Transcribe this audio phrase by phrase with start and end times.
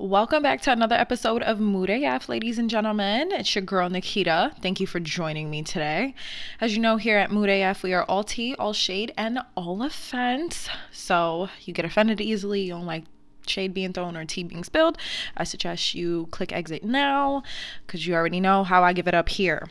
[0.00, 3.30] Welcome back to another episode of Mood AF, ladies and gentlemen.
[3.32, 4.52] It's your girl Nikita.
[4.62, 6.14] Thank you for joining me today.
[6.58, 9.82] As you know, here at Mood AF, we are all tea, all shade, and all
[9.82, 10.70] offense.
[10.90, 12.62] So you get offended easily.
[12.62, 13.04] You don't like
[13.46, 14.96] shade being thrown or tea being spilled.
[15.36, 17.42] I suggest you click exit now
[17.86, 19.68] because you already know how I give it up here.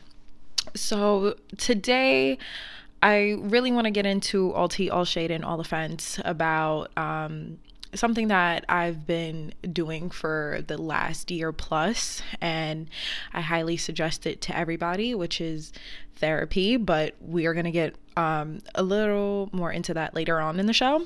[0.75, 2.38] So today,
[3.02, 7.57] I really want to get into all tea, all shade, and all offense about um,
[7.94, 12.89] something that I've been doing for the last year plus, and
[13.34, 15.71] I highly suggest it to everybody, which is
[16.16, 16.78] therapy.
[16.78, 20.66] But we are going to get um, a little more into that later on in
[20.66, 21.06] the show.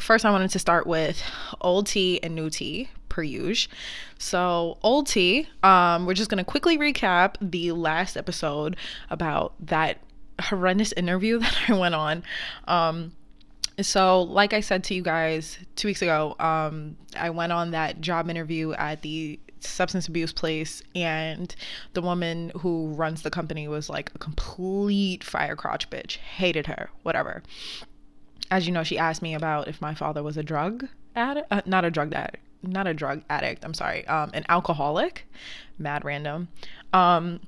[0.00, 1.22] First, I wanted to start with
[1.60, 3.72] old tea and new tea, per usual.
[4.18, 8.76] So, old tea, um, we're just going to quickly recap the last episode
[9.10, 9.98] about that
[10.40, 12.24] horrendous interview that I went on.
[12.66, 13.12] Um,
[13.80, 18.00] so, like I said to you guys two weeks ago, um, I went on that
[18.00, 21.54] job interview at the substance abuse place, and
[21.94, 26.16] the woman who runs the company was like a complete fire crotch bitch.
[26.16, 27.42] Hated her, whatever.
[28.50, 31.62] As you know, she asked me about if my father was a drug addict, uh,
[31.64, 33.64] not a drug addict, not a drug addict.
[33.64, 35.26] I'm sorry, um, an alcoholic.
[35.78, 36.48] Mad random.
[36.92, 37.40] Um,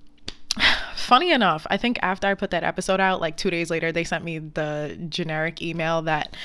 [1.05, 4.05] funny enough, I think after I put that episode out, like two days later, they
[4.05, 6.36] sent me the generic email that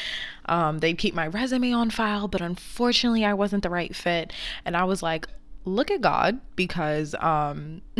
[0.46, 4.34] um, they'd keep my resume on file, but unfortunately, I wasn't the right fit.
[4.66, 5.28] And I was like,
[5.66, 7.16] look at God, because.
[7.20, 7.82] Um,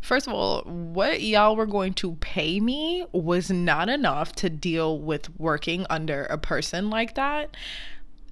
[0.00, 4.98] First of all, what y'all were going to pay me was not enough to deal
[4.98, 7.54] with working under a person like that.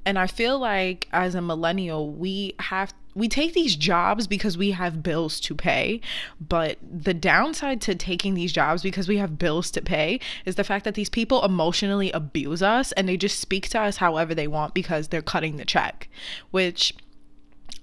[0.05, 4.73] And I feel like as a millennial, we have we take these jobs because we
[4.73, 6.03] have bills to pay,
[6.39, 10.65] but the downside to taking these jobs because we have bills to pay is the
[10.65, 14.47] fact that these people emotionally abuse us and they just speak to us however they
[14.47, 16.11] want because they're cutting the check,
[16.51, 16.95] which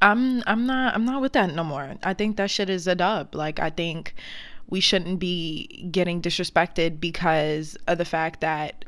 [0.04, 1.96] I'm I'm not I'm not with that no more.
[2.04, 3.34] I think that shit is a dub.
[3.34, 4.14] Like I think
[4.70, 8.86] we shouldn't be getting disrespected because of the fact that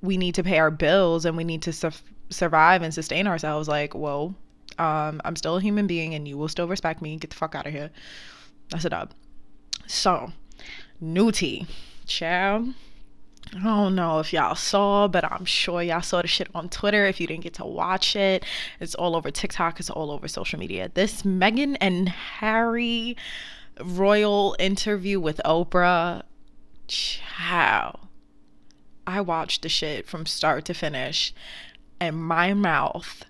[0.00, 1.90] we need to pay our bills and we need to su-
[2.30, 3.66] survive and sustain ourselves.
[3.66, 4.36] Like, whoa,
[4.78, 7.16] um, I'm still a human being and you will still respect me.
[7.16, 7.90] Get the fuck out of here.
[8.70, 9.12] That's a dub.
[9.86, 10.32] So,
[11.00, 11.66] new tea.
[12.06, 12.74] Child.
[13.54, 17.06] I don't know if y'all saw, but I'm sure y'all saw the shit on Twitter.
[17.06, 18.44] If you didn't get to watch it,
[18.80, 20.90] it's all over TikTok, it's all over social media.
[20.92, 23.16] This Meghan and Harry
[23.80, 26.22] royal interview with Oprah,
[26.88, 28.00] ciao.
[29.06, 31.32] I watched the shit from start to finish,
[32.00, 33.24] and my mouth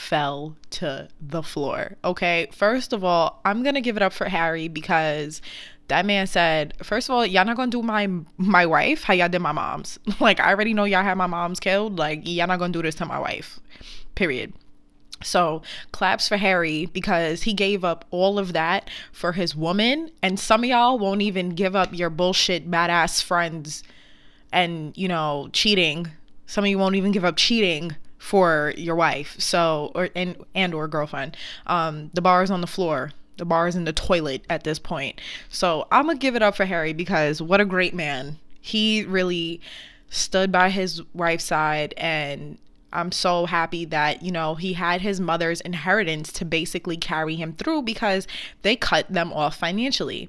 [0.00, 1.96] fell to the floor.
[2.04, 5.42] Okay, first of all, I'm gonna give it up for Harry because
[5.88, 9.28] that man said, first of all, y'all not gonna do my my wife how y'all
[9.28, 9.98] did my mom's.
[10.20, 11.98] Like I already know y'all had my mom's killed.
[11.98, 13.60] Like y'all not gonna do this to my wife.
[14.14, 14.52] Period.
[15.22, 15.62] So
[15.92, 20.64] claps for Harry because he gave up all of that for his woman, and some
[20.64, 23.82] of y'all won't even give up your bullshit badass friends
[24.50, 26.08] and you know cheating.
[26.46, 29.34] Some of you won't even give up cheating for your wife.
[29.38, 31.36] So or and and or girlfriend.
[31.66, 33.12] Um the bar is on the floor.
[33.38, 35.20] The bar is in the toilet at this point.
[35.48, 38.38] So i'm gonna give it up for harry because what a great man.
[38.60, 39.60] He really
[40.10, 42.58] stood by his wife's side and
[42.92, 47.54] i'm so happy that you know he had his mother's inheritance to basically carry him
[47.54, 48.26] through because
[48.60, 50.28] they cut them off financially.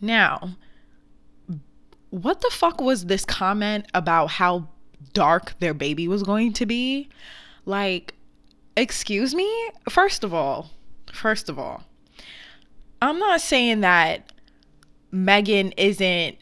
[0.00, 0.54] Now
[2.10, 4.68] what the fuck was this comment about how
[5.14, 7.08] dark their baby was going to be.
[7.64, 8.14] Like,
[8.76, 9.50] excuse me?
[9.88, 10.70] First of all,
[11.12, 11.82] first of all,
[13.00, 14.32] I'm not saying that
[15.12, 16.36] Meghan isn't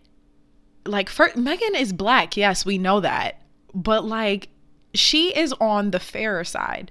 [0.85, 2.37] like for, Meghan is black.
[2.37, 3.41] Yes, we know that.
[3.75, 4.49] But like
[4.95, 6.91] she is on the fairer side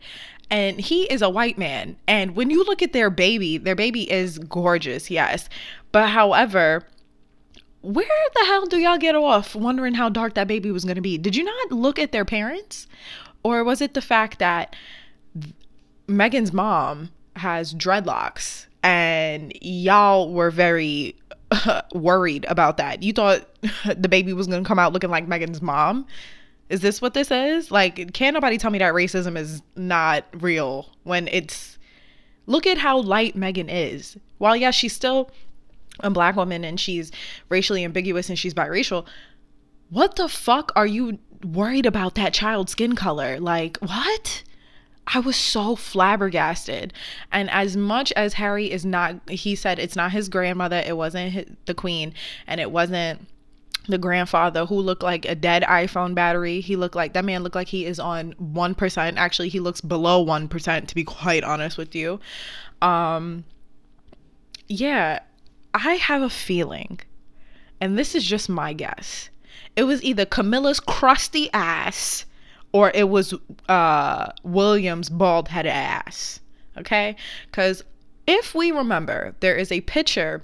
[0.50, 1.96] and he is a white man.
[2.08, 5.48] And when you look at their baby, their baby is gorgeous, yes.
[5.92, 6.86] But however,
[7.82, 8.06] where
[8.36, 11.18] the hell do y'all get off wondering how dark that baby was going to be?
[11.18, 12.88] Did you not look at their parents?
[13.44, 14.76] Or was it the fact that
[16.08, 21.16] Meghan's mom has dreadlocks and y'all were very
[21.94, 23.02] worried about that?
[23.02, 23.48] You thought
[23.98, 26.06] the baby was going to come out looking like Meghan's mom?
[26.70, 27.72] Is this what this is?
[27.72, 31.78] Like, can't nobody tell me that racism is not real when it's.
[32.46, 34.18] Look at how light Meghan is.
[34.38, 35.30] While, yeah, she's still
[36.00, 37.12] a black woman and she's
[37.50, 39.06] racially ambiguous and she's biracial,
[39.90, 43.40] what the fuck are you worried about that child's skin color?
[43.40, 44.44] Like, what?
[45.08, 46.94] I was so flabbergasted.
[47.32, 51.34] And as much as Harry is not, he said it's not his grandmother, it wasn't
[51.34, 52.14] his, the queen,
[52.48, 53.28] and it wasn't
[53.88, 56.62] the grandfather who looked like a dead iPhone battery.
[56.62, 59.14] He looked like that man looked like he is on 1%.
[59.18, 62.20] Actually, he looks below 1% to be quite honest with you.
[62.82, 63.44] Um
[64.68, 65.20] yeah,
[65.74, 67.00] I have a feeling
[67.80, 69.30] and this is just my guess.
[69.76, 72.26] It was either Camilla's crusty ass
[72.72, 73.34] or it was
[73.68, 76.40] uh William's bald-headed ass.
[76.78, 77.16] Okay?
[77.52, 77.84] Cuz
[78.28, 80.44] if we remember, there is a picture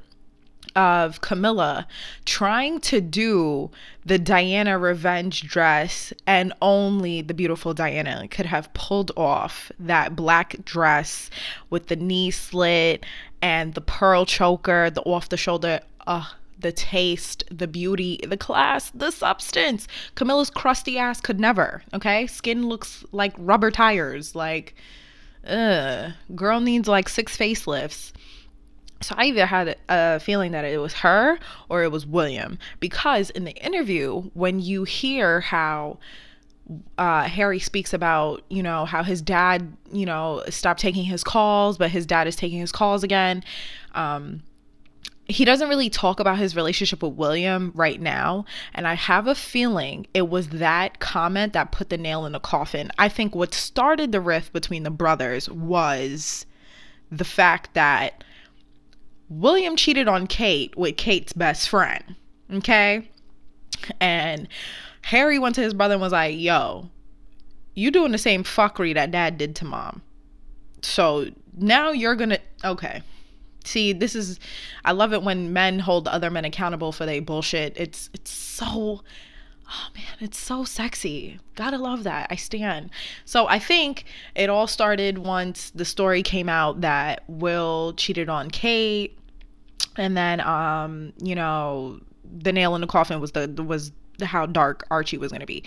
[0.75, 1.87] of Camilla
[2.25, 3.71] trying to do
[4.05, 10.63] the Diana revenge dress, and only the beautiful Diana could have pulled off that black
[10.63, 11.31] dress
[11.69, 13.05] with the knee slit
[13.41, 15.81] and the pearl choker, the off the shoulder.
[16.05, 16.25] Uh,
[16.59, 19.87] the taste, the beauty, the class, the substance.
[20.15, 22.25] Camilla's crusty ass could never, okay?
[22.27, 24.33] Skin looks like rubber tires.
[24.33, 24.73] Like,
[25.45, 26.13] ugh.
[26.35, 28.11] Girl needs like six facelifts.
[29.01, 31.37] So I either had a feeling that it was her
[31.69, 35.99] or it was William because in the interview, when you hear how
[36.97, 41.77] uh, Harry speaks about, you know, how his dad, you know, stopped taking his calls,
[41.77, 43.43] but his dad is taking his calls again.
[43.95, 44.43] Um,
[45.29, 48.45] he doesn't really talk about his relationship with William right now.
[48.73, 52.39] And I have a feeling it was that comment that put the nail in the
[52.39, 52.91] coffin.
[52.97, 56.45] I think what started the rift between the brothers was
[57.11, 58.23] the fact that
[59.29, 62.15] William cheated on Kate with Kate's best friend.
[62.53, 63.09] Okay.
[63.99, 64.47] And
[65.07, 66.89] Harry went to his brother and was like, yo,
[67.73, 70.01] you doing the same fuckery that dad did to mom.
[70.81, 73.01] So now you're gonna okay.
[73.63, 74.37] See, this is
[74.83, 77.77] I love it when men hold other men accountable for their bullshit.
[77.77, 79.01] It's it's so
[79.69, 81.39] oh man, it's so sexy.
[81.55, 82.27] Gotta love that.
[82.29, 82.89] I stand.
[83.23, 84.03] So I think
[84.35, 89.17] it all started once the story came out that Will cheated on Kate,
[89.95, 94.85] and then um, you know, the nail in the coffin was the was how dark
[94.89, 95.63] Archie was gonna be.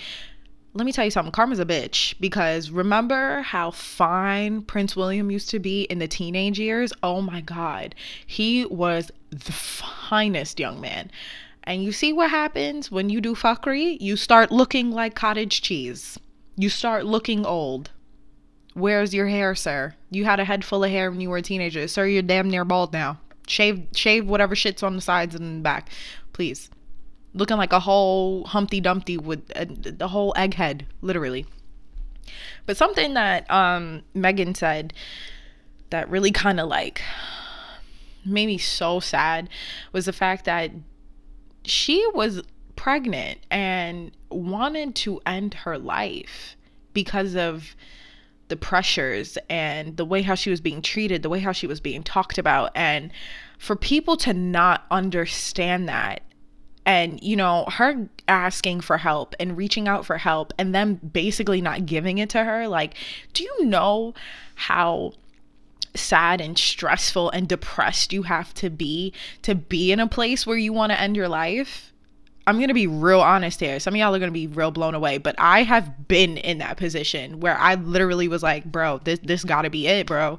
[0.72, 1.32] Let me tell you something.
[1.32, 6.60] Karma's a bitch because remember how fine Prince William used to be in the teenage
[6.60, 6.92] years?
[7.02, 7.96] Oh my God.
[8.24, 11.10] He was the finest young man.
[11.64, 14.00] And you see what happens when you do fuckery?
[14.00, 16.18] You start looking like cottage cheese.
[16.56, 17.90] You start looking old.
[18.74, 19.94] Where's your hair, sir?
[20.10, 21.88] You had a head full of hair when you were a teenager.
[21.88, 23.18] Sir, you're damn near bald now.
[23.46, 25.90] Shave shave whatever shit's on the sides and back.
[26.32, 26.70] Please.
[27.32, 31.46] Looking like a whole Humpty Dumpty with a, the whole egghead, literally.
[32.66, 34.92] But something that um Meghan said
[35.90, 37.02] that really kind of like
[38.24, 39.48] made me so sad
[39.92, 40.70] was the fact that
[41.64, 42.42] she was
[42.76, 46.56] pregnant and wanted to end her life
[46.92, 47.74] because of
[48.48, 51.80] the pressures and the way how she was being treated, the way how she was
[51.80, 52.70] being talked about.
[52.74, 53.12] And
[53.58, 56.22] for people to not understand that,
[56.86, 61.60] and you know, her asking for help and reaching out for help and them basically
[61.60, 62.94] not giving it to her, like,
[63.32, 64.14] do you know
[64.54, 65.12] how
[65.94, 69.12] sad and stressful and depressed you have to be
[69.42, 71.92] to be in a place where you want to end your life.
[72.46, 73.78] I'm going to be real honest here.
[73.78, 76.58] Some of y'all are going to be real blown away, but I have been in
[76.58, 80.38] that position where I literally was like, bro, this this got to be it, bro.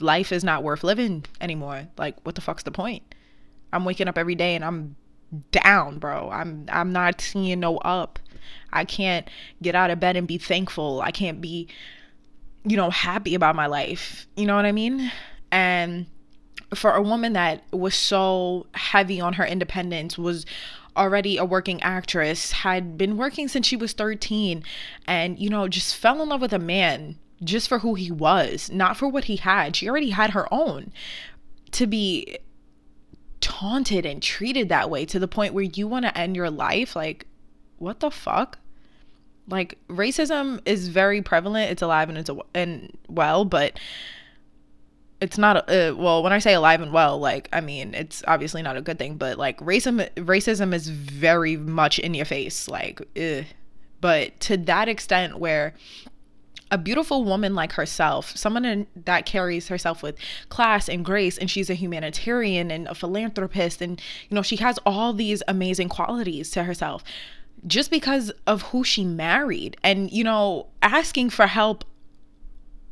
[0.00, 1.86] Life is not worth living anymore.
[1.96, 3.02] Like what the fuck's the point?
[3.72, 4.96] I'm waking up every day and I'm
[5.50, 6.30] down, bro.
[6.30, 8.18] I'm I'm not seeing no up.
[8.72, 9.28] I can't
[9.62, 11.00] get out of bed and be thankful.
[11.00, 11.68] I can't be
[12.66, 14.26] you know, happy about my life.
[14.36, 15.10] You know what I mean?
[15.52, 16.06] And
[16.74, 20.44] for a woman that was so heavy on her independence, was
[20.96, 24.64] already a working actress, had been working since she was 13,
[25.06, 28.70] and, you know, just fell in love with a man just for who he was,
[28.72, 29.76] not for what he had.
[29.76, 30.92] She already had her own.
[31.72, 32.38] To be
[33.40, 36.96] taunted and treated that way to the point where you want to end your life,
[36.96, 37.26] like,
[37.78, 38.58] what the fuck?
[39.48, 43.78] like racism is very prevalent it's alive and it's a, and well but
[45.20, 48.62] it's not uh, well when i say alive and well like i mean it's obviously
[48.62, 53.00] not a good thing but like racism racism is very much in your face like
[53.16, 53.44] ugh.
[54.00, 55.74] but to that extent where
[56.70, 60.16] a beautiful woman like herself, someone that carries herself with
[60.48, 64.78] class and grace, and she's a humanitarian and a philanthropist, and you know, she has
[64.84, 67.04] all these amazing qualities to herself
[67.66, 69.76] just because of who she married.
[69.82, 71.84] And, you know, asking for help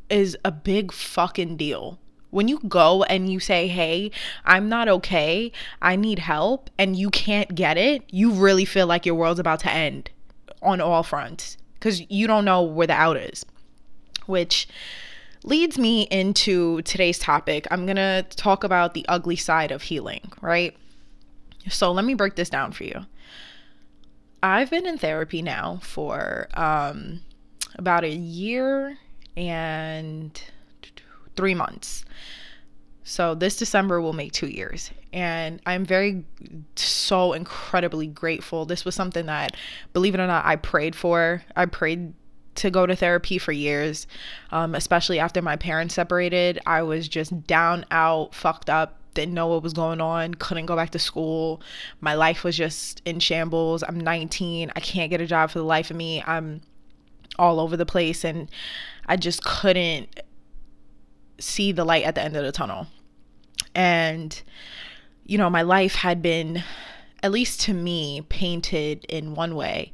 [0.09, 1.99] is a big fucking deal.
[2.31, 4.11] When you go and you say, hey,
[4.43, 5.51] I'm not okay,
[5.81, 9.61] I need help, and you can't get it, you really feel like your world's about
[9.61, 10.09] to end
[10.61, 13.45] on all fronts because you don't know where the out is.
[14.25, 14.67] Which
[15.43, 17.67] leads me into today's topic.
[17.69, 20.75] I'm going to talk about the ugly side of healing, right?
[21.69, 23.05] So let me break this down for you
[24.45, 27.21] I've been in therapy now for um,
[27.77, 28.99] about a year
[29.35, 30.39] and
[31.35, 32.05] three months.
[33.03, 34.91] So this December will make two years.
[35.11, 36.25] And I'm very,
[36.75, 38.65] so incredibly grateful.
[38.65, 39.55] This was something that,
[39.93, 41.43] believe it or not, I prayed for.
[41.55, 42.13] I prayed
[42.55, 44.07] to go to therapy for years,
[44.51, 46.59] um, especially after my parents separated.
[46.65, 50.75] I was just down, out, fucked up, didn't know what was going on, couldn't go
[50.75, 51.61] back to school.
[52.01, 53.83] My life was just in shambles.
[53.83, 54.71] I'm 19.
[54.75, 56.23] I can't get a job for the life of me.
[56.25, 56.61] I'm
[57.37, 58.49] all over the place and
[59.07, 60.21] I just couldn't
[61.39, 62.87] see the light at the end of the tunnel.
[63.73, 64.41] And,
[65.25, 66.63] you know, my life had been,
[67.21, 69.91] at least to me, painted in one way.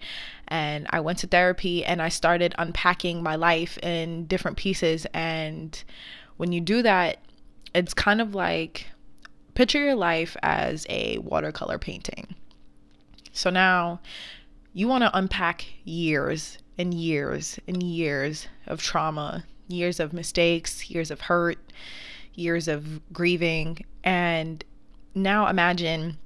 [0.52, 5.08] And I went to therapy and I started unpacking my life in different pieces.
[5.14, 5.82] And
[6.36, 7.20] when you do that,
[7.74, 8.88] it's kind of like
[9.54, 12.36] picture your life as a watercolor painting.
[13.32, 14.02] So now
[14.74, 21.12] you want to unpack years and years and years of trauma, years of mistakes, years
[21.12, 21.60] of hurt,
[22.34, 23.86] years of grieving.
[24.04, 24.66] And
[25.16, 26.18] now imagine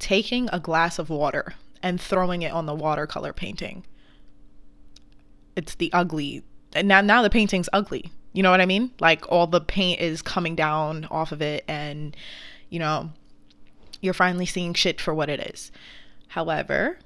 [0.00, 3.84] taking a glass of water and throwing it on the watercolor painting.
[5.54, 6.42] It's the ugly.
[6.74, 8.10] And now now the painting's ugly.
[8.32, 8.90] You know what I mean?
[8.98, 12.16] Like all the paint is coming down off of it and
[12.70, 13.10] you know,
[14.00, 15.70] you're finally seeing shit for what it is.
[16.28, 16.98] However,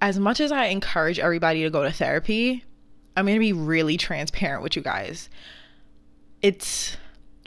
[0.00, 2.64] as much as I encourage everybody to go to therapy,
[3.16, 5.28] I'm going to be really transparent with you guys.
[6.40, 6.96] It's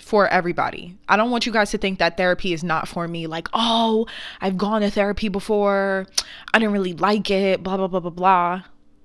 [0.02, 0.98] for everybody.
[1.10, 3.28] I don't want you guys to think that therapy is not for me.
[3.28, 4.08] Like, oh,
[4.42, 6.06] I've gone to therapy before.
[6.54, 8.64] I didn't really like it, blah, blah, blah, blah, blah.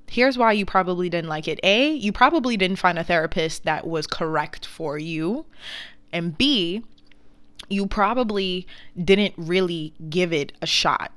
[0.08, 1.58] Here's why you probably didn't like it.
[1.62, 5.46] A, you probably didn't find a therapist that was correct for you.
[6.12, 6.82] And B,
[7.70, 8.66] you probably
[9.02, 11.12] didn't really give it a shot.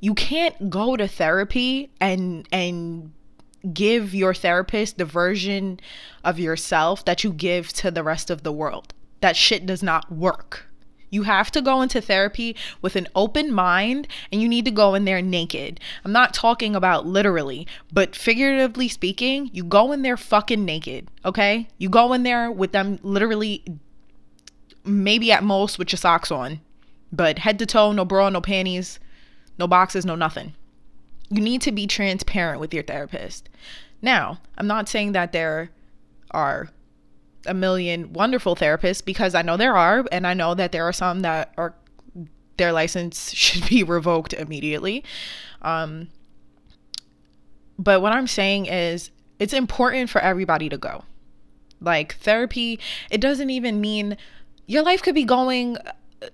[0.00, 3.12] You can't go to therapy and and
[3.74, 5.80] give your therapist the version
[6.24, 8.94] of yourself that you give to the rest of the world.
[9.20, 10.66] That shit does not work.
[11.10, 14.94] You have to go into therapy with an open mind and you need to go
[14.94, 15.80] in there naked.
[16.04, 21.68] I'm not talking about literally, but figuratively speaking, you go in there fucking naked, okay?
[21.78, 23.64] You go in there with them literally,
[24.84, 26.60] maybe at most with your socks on,
[27.10, 29.00] but head to toe, no bra, no panties,
[29.58, 30.54] no boxes, no nothing.
[31.30, 33.48] You need to be transparent with your therapist.
[34.02, 35.70] Now, I'm not saying that there
[36.30, 36.68] are
[37.48, 40.92] a million wonderful therapists because I know there are, and I know that there are
[40.92, 41.74] some that are
[42.56, 45.04] their license should be revoked immediately.
[45.62, 46.08] Um,
[47.78, 51.04] but what I'm saying is, it's important for everybody to go.
[51.80, 54.16] Like therapy, it doesn't even mean
[54.66, 55.76] your life could be going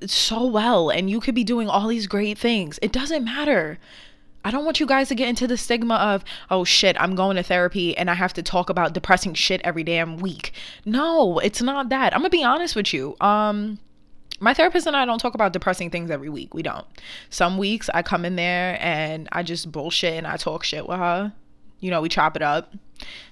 [0.07, 2.79] so well and you could be doing all these great things.
[2.83, 3.79] It doesn't matter.
[4.45, 7.37] I don't want you guys to get into the stigma of, oh shit, I'm going
[7.37, 10.53] to therapy and I have to talk about depressing shit every damn week.
[10.85, 12.15] No, it's not that.
[12.15, 13.17] I'm gonna be honest with you.
[13.21, 13.79] Um,
[14.41, 16.55] my therapist and I don't talk about depressing things every week.
[16.55, 16.87] We don't.
[17.31, 20.99] Some weeks I come in there and I just bullshit and I talk shit with
[20.99, 21.33] her.
[21.81, 22.75] You know, we chop it up.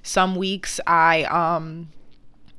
[0.03, 1.89] Some weeks I um,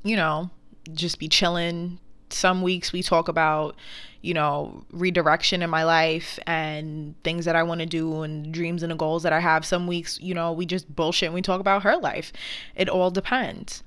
[0.04, 0.50] you know,
[0.94, 2.00] just be chilling.
[2.30, 3.76] Some weeks we talk about,
[4.24, 8.82] you know, redirection in my life and things that I want to do and dreams
[8.82, 9.66] and the goals that I have.
[9.66, 12.32] Some weeks, you know, we just bullshit and we talk about her life.
[12.74, 13.84] It all depends.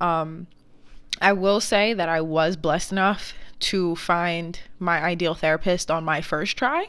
[0.00, 0.46] Um,
[1.20, 6.20] I will say that I was blessed enough to find my ideal therapist on my
[6.20, 6.86] first try,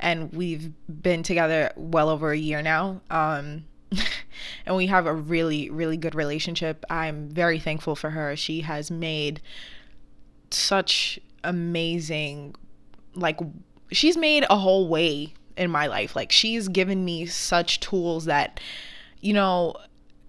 [0.00, 3.02] and we've been together well over a year now.
[3.10, 3.64] Um,
[4.66, 6.84] and we have a really, really good relationship.
[6.88, 8.34] I'm very thankful for her.
[8.36, 9.42] She has made
[10.50, 12.54] such amazing
[13.14, 13.40] like
[13.90, 18.60] she's made a whole way in my life like she's given me such tools that
[19.20, 19.74] you know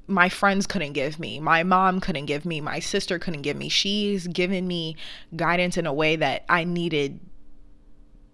[0.08, 3.70] my friends couldn't give me my mom couldn't give me my sister couldn't give me
[3.70, 4.96] she's given me
[5.36, 7.20] guidance in a way that i needed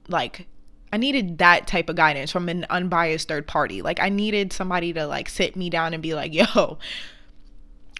[0.08, 0.48] like
[0.94, 3.82] I needed that type of guidance from an unbiased third party.
[3.82, 6.78] Like I needed somebody to like sit me down and be like, "Yo,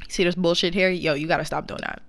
[0.08, 0.90] see this bullshit here?
[0.90, 2.02] Yo, you got to stop doing that."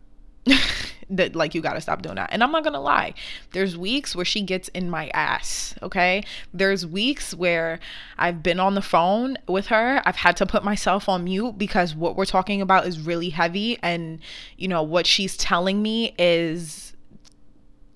[1.08, 2.30] That like you got to stop doing that.
[2.32, 3.14] And I'm not to lie.
[3.52, 6.24] There's weeks where she gets in my ass, okay?
[6.52, 7.78] There's weeks where
[8.18, 10.02] I've been on the phone with her.
[10.04, 13.78] I've had to put myself on mute because what we're talking about is really heavy
[13.82, 14.20] and
[14.56, 16.92] you know what she's telling me is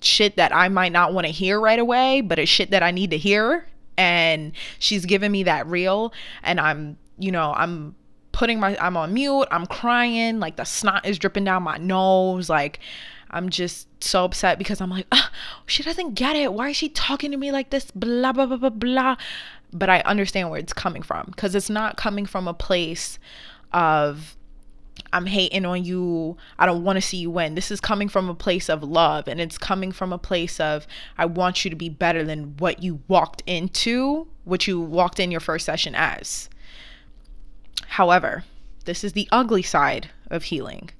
[0.01, 2.91] shit that I might not want to hear right away, but it's shit that I
[2.91, 6.13] need to hear and she's giving me that real
[6.43, 7.95] and I'm, you know, I'm
[8.31, 12.49] putting my I'm on mute, I'm crying, like the snot is dripping down my nose,
[12.49, 12.79] like
[13.29, 15.29] I'm just so upset because I'm like, oh,
[15.65, 16.53] she doesn't get it.
[16.53, 17.91] Why is she talking to me like this?
[17.91, 19.15] Blah blah blah blah blah.
[19.73, 23.19] but I understand where it's coming from because it's not coming from a place
[23.71, 24.35] of
[25.13, 26.37] I'm hating on you.
[26.59, 27.55] I don't want to see you win.
[27.55, 30.85] This is coming from a place of love and it's coming from a place of
[31.17, 35.31] I want you to be better than what you walked into, what you walked in
[35.31, 36.49] your first session as.
[37.91, 38.45] However,
[38.85, 40.91] this is the ugly side of healing.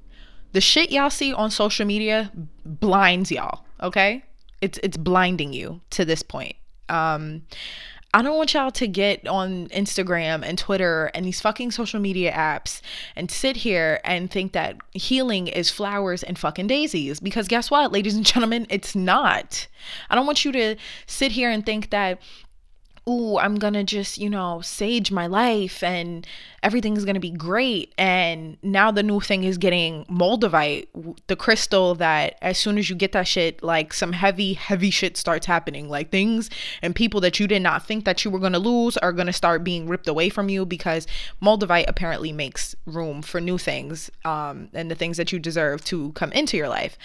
[0.52, 2.34] The shit y'all see on social media
[2.66, 4.26] blinds y'all, okay?
[4.60, 6.58] It's it's blinding you to this point.
[6.90, 7.44] Um
[8.14, 12.34] I don't want y'all to get on Instagram and Twitter and these fucking social media
[12.34, 12.82] apps
[13.16, 17.22] and sit here and think that healing is flowers and fucking daisies.
[17.22, 19.66] Because guess what, ladies and gentlemen, it's not.
[20.10, 22.20] I don't want you to sit here and think that
[23.10, 26.26] ooh, I'm gonna just, you know, sage my life and
[26.62, 27.94] everything's gonna be great.
[27.98, 30.88] And now the new thing is getting moldavite,
[31.28, 35.18] the crystal that as soon as you get that shit, like some heavy, heavy shit
[35.18, 35.90] starts happening.
[35.90, 36.50] Like things
[36.82, 39.64] and people that you did not think that you were gonna lose are gonna start
[39.64, 41.08] being ripped away from you because
[41.42, 46.12] moldavite apparently makes room for new things um, and the things that you deserve to
[46.12, 46.98] come into your life.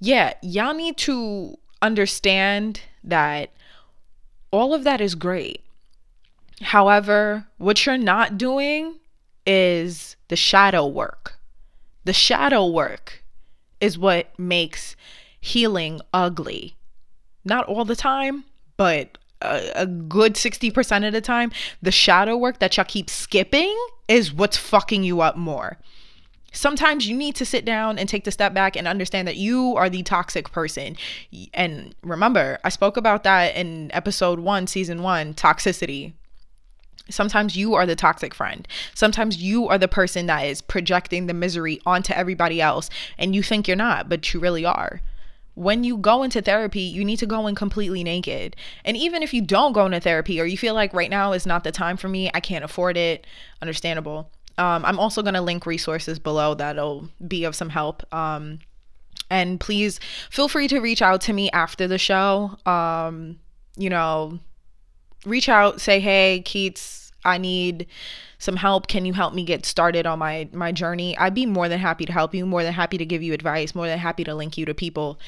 [0.00, 3.50] Yeah, y'all need to understand that
[4.50, 5.64] all of that is great.
[6.60, 8.96] However, what you're not doing
[9.46, 11.34] is the shadow work.
[12.04, 13.24] The shadow work
[13.80, 14.96] is what makes
[15.40, 16.76] healing ugly.
[17.44, 18.44] Not all the time,
[18.76, 23.74] but a, a, good 60% of the time, the shadow work that y'all keep skipping
[24.06, 25.78] is what's fucking you up more
[26.52, 29.76] sometimes you need to sit down and take the step back and understand that you
[29.76, 30.96] are the toxic person.
[31.54, 36.14] And remember, I spoke about that in episode one, season one toxicity.
[37.08, 38.68] Sometimes you are the toxic friend.
[38.94, 42.88] Sometimes you are the person that is projecting the misery onto everybody else,
[43.18, 45.00] and you think you're not, but you really are.
[45.54, 48.54] When you go into therapy, you need to go in completely naked.
[48.84, 51.44] And even if you don't go into therapy or you feel like right now is
[51.44, 53.26] not the time for me, I can't afford it,
[53.60, 54.30] understandable
[54.60, 58.02] um, I'm also going to link resources below that'll be of some help.
[58.14, 58.58] Um,
[59.30, 59.98] and please
[60.28, 62.58] feel free to reach out to me after the show.
[62.66, 63.38] Um,
[63.76, 64.38] you know,
[65.24, 67.86] reach out, say, hey, Keats, I need
[68.38, 68.86] some help.
[68.86, 71.16] Can you help me get started on my my journey?
[71.16, 73.74] I'd be more than happy to help you, more than happy to give you advice,
[73.74, 75.18] more than happy to link you to people.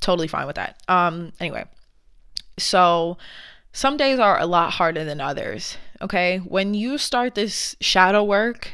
[0.00, 0.82] Totally fine with that.
[0.88, 1.64] Um, anyway,
[2.58, 3.18] so
[3.72, 5.76] some days are a lot harder than others.
[6.04, 6.38] Okay.
[6.38, 8.72] When you start this shadow work,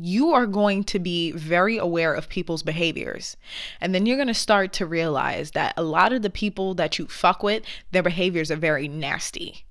[0.00, 3.36] you are going to be very aware of people's behaviors.
[3.80, 6.98] And then you're going to start to realize that a lot of the people that
[6.98, 9.65] you fuck with, their behaviors are very nasty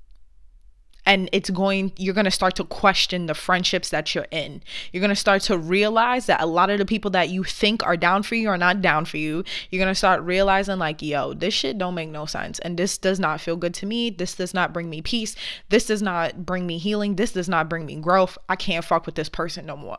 [1.05, 4.61] and it's going you're going to start to question the friendships that you're in.
[4.91, 7.85] You're going to start to realize that a lot of the people that you think
[7.85, 9.43] are down for you are not down for you.
[9.69, 12.97] You're going to start realizing like yo this shit don't make no sense and this
[12.97, 14.09] does not feel good to me.
[14.09, 15.35] This does not bring me peace.
[15.69, 17.15] This does not bring me healing.
[17.15, 18.37] This does not bring me growth.
[18.49, 19.97] I can't fuck with this person no more.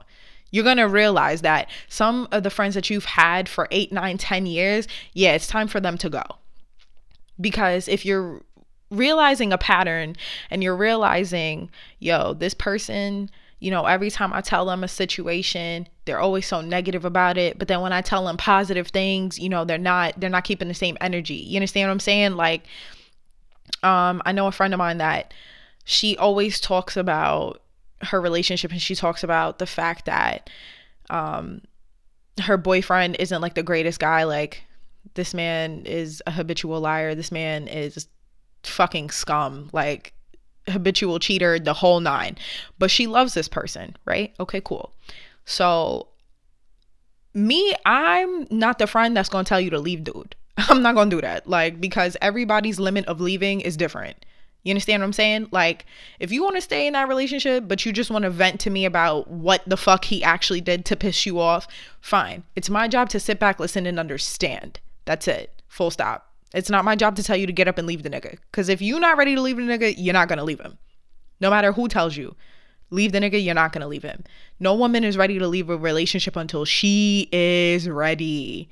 [0.50, 4.16] You're going to realize that some of the friends that you've had for eight, nine,
[4.16, 6.22] ten years, yeah, it's time for them to go.
[7.40, 8.42] Because if you're
[8.90, 10.16] realizing a pattern
[10.50, 15.88] and you're realizing, yo, this person, you know, every time I tell them a situation,
[16.04, 17.58] they're always so negative about it.
[17.58, 20.68] But then when I tell them positive things, you know, they're not they're not keeping
[20.68, 21.34] the same energy.
[21.34, 22.36] You understand what I'm saying?
[22.36, 22.64] Like
[23.82, 25.32] um I know a friend of mine that
[25.84, 27.62] she always talks about
[28.02, 30.50] her relationship and she talks about the fact that
[31.10, 31.62] um
[32.42, 34.62] her boyfriend isn't like the greatest guy like
[35.14, 38.06] this man is a habitual liar this man is
[38.68, 40.12] fucking scum, like
[40.68, 42.36] habitual cheater, the whole nine.
[42.78, 44.34] But she loves this person, right?
[44.40, 44.92] Okay, cool.
[45.44, 46.08] So,
[47.34, 50.34] me, I'm not the friend that's gonna tell you to leave, dude.
[50.56, 51.48] I'm not gonna do that.
[51.48, 54.24] Like, because everybody's limit of leaving is different.
[54.66, 55.48] You understand what I'm saying?
[55.52, 55.86] Like,
[56.18, 58.70] if you want to stay in that relationship, but you just want to vent to
[58.70, 61.68] me about what the fuck he actually did to piss you off,
[62.00, 62.42] fine.
[62.56, 64.80] It's my job to sit back, listen, and understand.
[65.04, 65.62] That's it.
[65.68, 66.25] Full stop.
[66.54, 68.38] It's not my job to tell you to get up and leave the nigga.
[68.50, 70.78] Because if you're not ready to leave the nigga, you're not going to leave him.
[71.40, 72.34] No matter who tells you.
[72.90, 74.22] Leave the nigga, you're not going to leave him.
[74.60, 78.68] No woman is ready to leave a relationship until she is ready.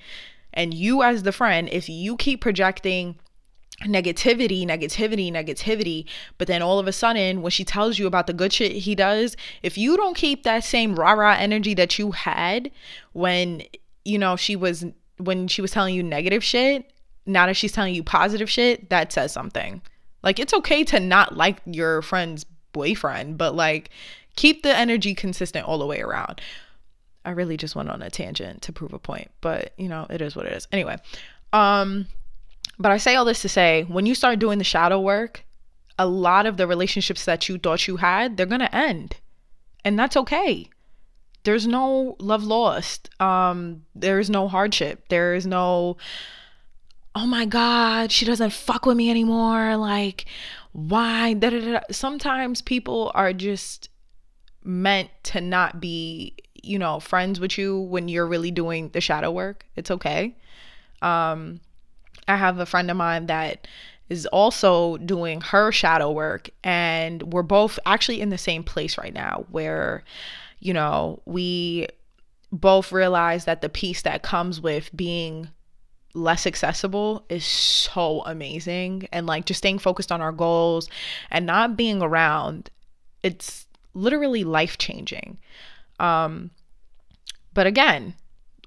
[0.53, 3.19] And you, as the friend, if you keep projecting
[3.83, 6.07] negativity, negativity, negativity,
[6.39, 8.95] but then all of a sudden, when she tells you about the good shit he
[8.95, 12.71] does, if you don't keep that same rah rah energy that you had
[13.15, 13.65] when,
[14.05, 14.87] you know, she was
[15.19, 16.91] when she was telling you negative shit
[17.27, 19.83] now that she's telling you positive shit, that says something.
[20.23, 23.91] Like it's okay to not like your friend's boyfriend, but like
[24.37, 26.41] keep the energy consistent all the way around.
[27.25, 30.21] I really just went on a tangent to prove a point, but you know, it
[30.21, 30.67] is what it is.
[30.73, 30.97] Anyway,
[31.53, 32.07] um
[32.79, 35.45] but I say all this to say when you start doing the shadow work,
[35.99, 39.17] a lot of the relationships that you thought you had, they're going to end.
[39.85, 40.69] And that's okay.
[41.45, 43.11] There's no love lost.
[43.21, 45.09] Um there is no hardship.
[45.09, 45.99] There is no
[47.15, 49.77] oh my god, she doesn't fuck with me anymore.
[49.77, 50.27] Like
[50.73, 51.35] why?
[51.35, 51.81] Da, da, da.
[51.91, 53.89] Sometimes people are just
[54.65, 59.31] meant to not be, you know, friends with you when you're really doing the shadow
[59.31, 59.67] work.
[59.77, 60.37] It's okay.
[61.03, 61.61] Um
[62.27, 63.69] I have a friend of mine that
[64.09, 69.15] is also doing her shadow work and we're both actually in the same place right
[69.15, 70.05] now where
[70.61, 71.87] you know we
[72.53, 75.49] both realize that the peace that comes with being
[76.15, 80.89] less accessible is so amazing and like just staying focused on our goals
[81.31, 82.71] and not being around
[83.23, 85.37] it's literally life changing
[85.99, 86.51] um
[87.53, 88.15] but again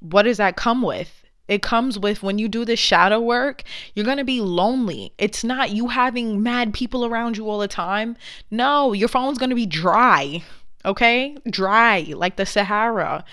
[0.01, 3.63] what does that come with it comes with when you do the shadow work,
[3.95, 5.13] you're going to be lonely.
[5.17, 8.17] It's not you having mad people around you all the time.
[8.51, 10.43] No, your phone's going to be dry.
[10.83, 11.37] Okay?
[11.49, 13.23] Dry like the Sahara.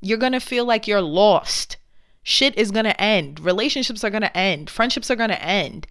[0.00, 1.76] You're going to feel like you're lost.
[2.24, 3.38] Shit is going to end.
[3.38, 4.70] Relationships are going to end.
[4.70, 5.86] Friendships are going to end.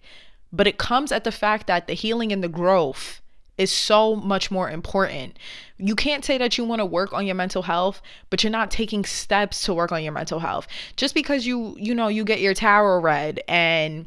[0.52, 3.20] But it comes at the fact that the healing and the growth
[3.56, 5.38] is so much more important.
[5.78, 8.70] You can't say that you want to work on your mental health, but you're not
[8.70, 10.66] taking steps to work on your mental health.
[10.96, 14.06] Just because you, you know, you get your tarot read and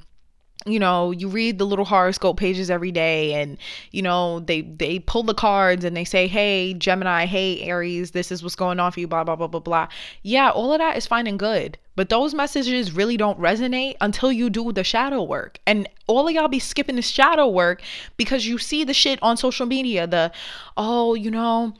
[0.65, 3.57] you know you read the little horoscope pages every day and
[3.91, 8.31] you know they they pull the cards and they say hey gemini hey aries this
[8.31, 9.87] is what's going on for you blah blah blah blah blah
[10.23, 14.31] yeah all of that is fine and good but those messages really don't resonate until
[14.31, 17.81] you do the shadow work and all of y'all be skipping the shadow work
[18.15, 20.31] because you see the shit on social media the
[20.77, 21.73] oh you know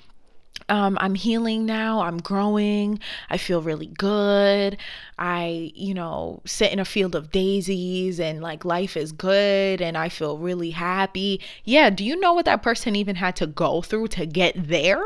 [0.70, 2.02] um, I'm healing now.
[2.02, 3.00] I'm growing.
[3.30, 4.78] I feel really good.
[5.18, 9.98] I, you know, sit in a field of daisies and like life is good and
[9.98, 11.42] I feel really happy.
[11.64, 11.90] Yeah.
[11.90, 15.04] Do you know what that person even had to go through to get there?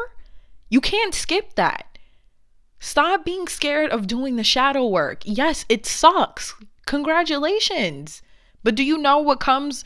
[0.70, 1.91] You can't skip that.
[2.84, 5.22] Stop being scared of doing the shadow work.
[5.24, 6.56] Yes, it sucks.
[6.88, 8.24] Congratulations.
[8.64, 9.86] But do you know what comes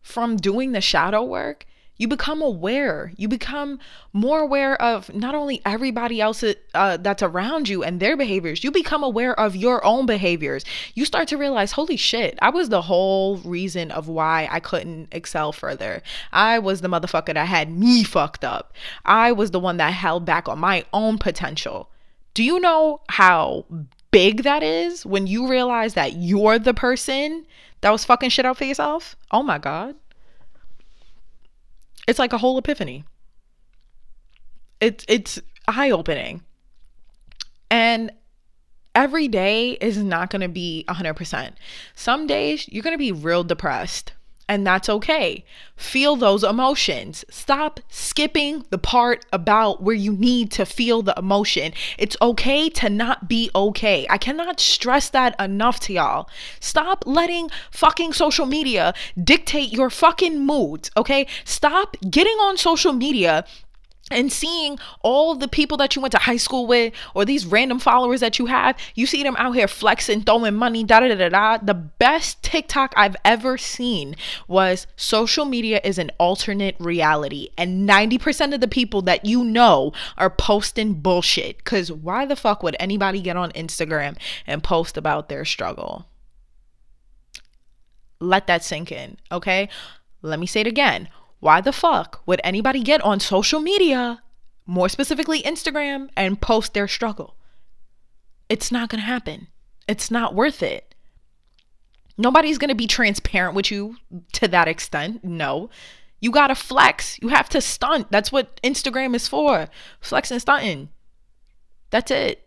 [0.00, 1.66] from doing the shadow work?
[1.96, 3.78] you become aware you become
[4.14, 8.70] more aware of not only everybody else uh, that's around you and their behaviors you
[8.70, 10.64] become aware of your own behaviors
[10.94, 15.08] you start to realize holy shit i was the whole reason of why i couldn't
[15.12, 18.72] excel further i was the motherfucker that had me fucked up
[19.04, 21.90] i was the one that held back on my own potential
[22.34, 23.64] do you know how
[24.10, 27.46] big that is when you realize that you're the person
[27.80, 29.94] that was fucking shit out for yourself oh my god
[32.10, 33.04] it's like a whole epiphany.
[34.80, 35.38] It's it's
[35.68, 36.42] eye opening.
[37.70, 38.10] And
[38.96, 41.52] every day is not going to be 100%.
[41.94, 44.12] Some days you're going to be real depressed
[44.50, 45.44] and that's okay.
[45.76, 47.24] Feel those emotions.
[47.30, 51.72] Stop skipping the part about where you need to feel the emotion.
[51.96, 54.08] It's okay to not be okay.
[54.10, 56.28] I cannot stress that enough to y'all.
[56.58, 61.28] Stop letting fucking social media dictate your fucking moods, okay?
[61.44, 63.44] Stop getting on social media
[64.10, 67.78] and seeing all the people that you went to high school with or these random
[67.78, 71.28] followers that you have, you see them out here flexing, throwing money, da da da
[71.28, 71.58] da.
[71.58, 74.16] The best TikTok I've ever seen
[74.48, 77.50] was social media is an alternate reality.
[77.56, 81.58] And 90% of the people that you know are posting bullshit.
[81.58, 86.06] Because why the fuck would anybody get on Instagram and post about their struggle?
[88.18, 89.68] Let that sink in, okay?
[90.22, 91.08] Let me say it again
[91.40, 94.22] why the fuck would anybody get on social media,
[94.66, 97.36] more specifically Instagram, and post their struggle?
[98.48, 99.48] It's not going to happen.
[99.88, 100.94] It's not worth it.
[102.18, 103.96] Nobody's going to be transparent with you
[104.34, 105.24] to that extent.
[105.24, 105.70] No.
[106.20, 107.18] You got to flex.
[107.22, 108.10] You have to stunt.
[108.10, 109.68] That's what Instagram is for.
[110.00, 110.90] Flex and stunting.
[111.88, 112.46] That's it.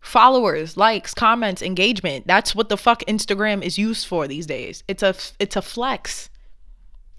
[0.00, 2.26] Followers, likes, comments, engagement.
[2.26, 4.82] That's what the fuck Instagram is used for these days.
[4.88, 6.29] It's a it's a flex.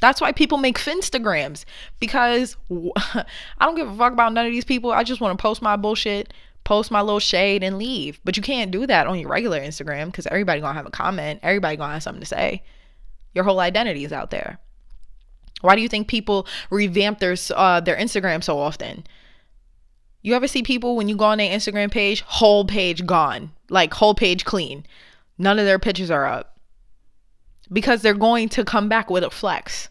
[0.02, 1.64] That's why people make Finstagrams
[2.00, 3.26] because I
[3.62, 4.92] don't give a fuck about none of these people.
[4.92, 6.34] I just want to post my bullshit,
[6.64, 8.20] post my little shade and leave.
[8.26, 11.40] But you can't do that on your regular Instagram because everybody gonna have a comment.
[11.44, 12.64] Everybody gonna have something to say.
[13.34, 14.58] Your whole identity is out there.
[15.62, 19.06] Why do you think people revamp their uh, their Instagram so often?
[20.24, 23.94] You ever see people when you go on their Instagram page, whole page gone, like
[23.94, 24.86] whole page clean.
[25.38, 26.51] None of their pictures are up
[27.72, 29.90] because they're going to come back with a flex.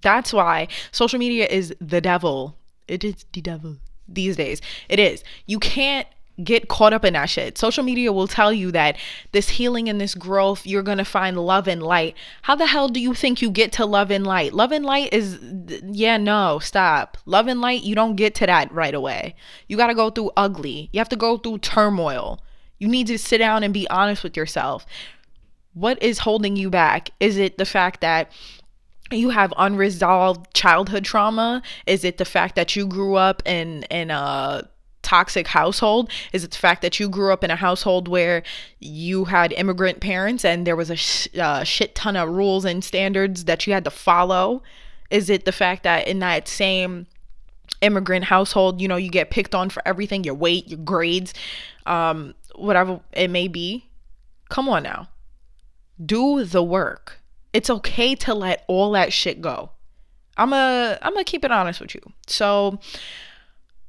[0.00, 2.56] That's why social media is the devil.
[2.86, 4.60] It is the devil these days.
[4.88, 5.24] It is.
[5.46, 6.06] You can't
[6.42, 7.58] get caught up in that shit.
[7.58, 8.96] Social media will tell you that
[9.32, 12.14] this healing and this growth, you're going to find love and light.
[12.42, 14.52] How the hell do you think you get to love and light?
[14.52, 15.38] Love and light is,
[15.82, 17.18] yeah, no, stop.
[17.26, 19.34] Love and light, you don't get to that right away.
[19.66, 20.90] You got to go through ugly.
[20.92, 22.40] You have to go through turmoil.
[22.78, 24.86] You need to sit down and be honest with yourself.
[25.78, 27.10] What is holding you back?
[27.20, 28.32] Is it the fact that
[29.12, 31.62] you have unresolved childhood trauma?
[31.86, 34.68] Is it the fact that you grew up in in a
[35.02, 36.10] toxic household?
[36.32, 38.42] Is it the fact that you grew up in a household where
[38.80, 42.82] you had immigrant parents and there was a sh- uh, shit ton of rules and
[42.82, 44.64] standards that you had to follow?
[45.10, 47.06] Is it the fact that in that same
[47.82, 51.34] immigrant household, you know, you get picked on for everything, your weight, your grades,
[51.86, 53.86] um, whatever it may be?
[54.48, 55.08] Come on now.
[56.04, 57.20] Do the work.
[57.52, 59.70] It's okay to let all that shit go.
[60.36, 62.02] I'm a I'm gonna keep it honest with you.
[62.26, 62.78] So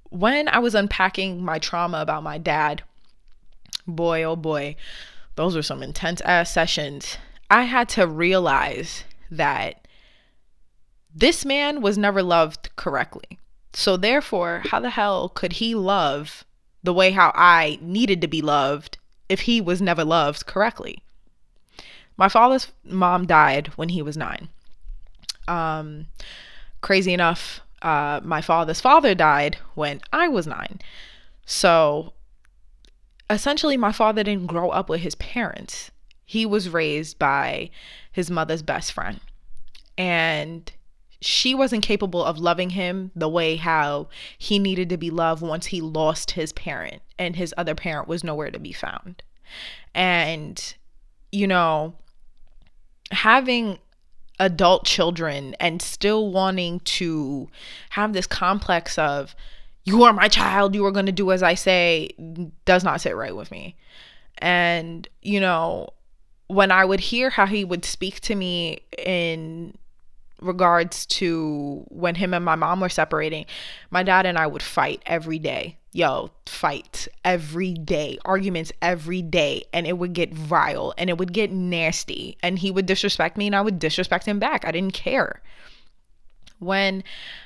[0.10, 2.84] when I was unpacking my trauma about my dad,
[3.86, 4.76] boy, oh boy,
[5.36, 7.18] those were some intense ass sessions.
[7.50, 9.88] I had to realize that
[11.14, 13.40] this man was never loved correctly.
[13.74, 16.44] So, therefore, how the hell could he love
[16.84, 21.04] the way how I needed to be loved if he was never loved correctly?
[22.20, 24.50] My father's mom died when he was nine.
[25.48, 26.08] Um,
[26.82, 30.82] crazy enough, uh, my father's father died when I was nine.
[31.46, 32.12] So
[33.30, 35.92] essentially, my father didn't grow up with his parents.
[36.26, 37.70] He was raised by
[38.12, 39.22] his mother's best friend.
[39.98, 40.70] And
[41.22, 45.68] she wasn't capable of loving him the way how he needed to be loved once
[45.68, 49.24] he lost his parent and his other parent was nowhere to be found.
[49.96, 50.76] And,
[51.32, 51.96] you know,
[53.12, 53.80] having
[54.40, 57.50] adult children and still wanting to
[57.90, 59.36] have this complex of
[59.84, 62.10] you are my child you are going to do as i say
[62.66, 63.76] does not sit right with me.
[64.38, 65.90] And you know
[66.48, 69.78] when i would hear how he would speak to me in
[70.42, 73.46] regards to when him and my mom were separating
[73.92, 79.64] my dad and i would fight every day yo, fight every day, arguments every day,
[79.74, 82.38] and it would get vile and it would get nasty.
[82.44, 84.66] And he would disrespect me and I would disrespect him back.
[84.66, 85.42] I didn't care.
[86.60, 87.04] When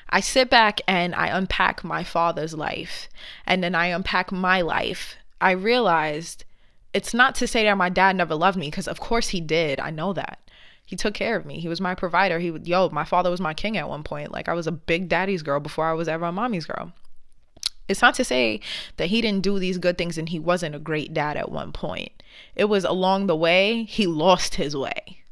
[0.10, 3.08] I sit back and I unpack my father's life
[3.46, 6.46] and then I unpack my life, I realized
[6.94, 9.80] it's not to say that my dad never loved me, because of course he did.
[9.80, 10.40] I know that.
[10.86, 11.60] He took care of me.
[11.60, 12.40] He was my provider.
[12.40, 14.32] He would, yo, my father was my king at one point.
[14.32, 16.92] Like I was a big daddy's girl before I was ever a mommy's girl
[17.88, 18.60] it's not to say
[18.98, 21.72] that he didn't do these good things and he wasn't a great dad at one
[21.72, 22.12] point.
[22.56, 25.24] It was along the way he lost his way.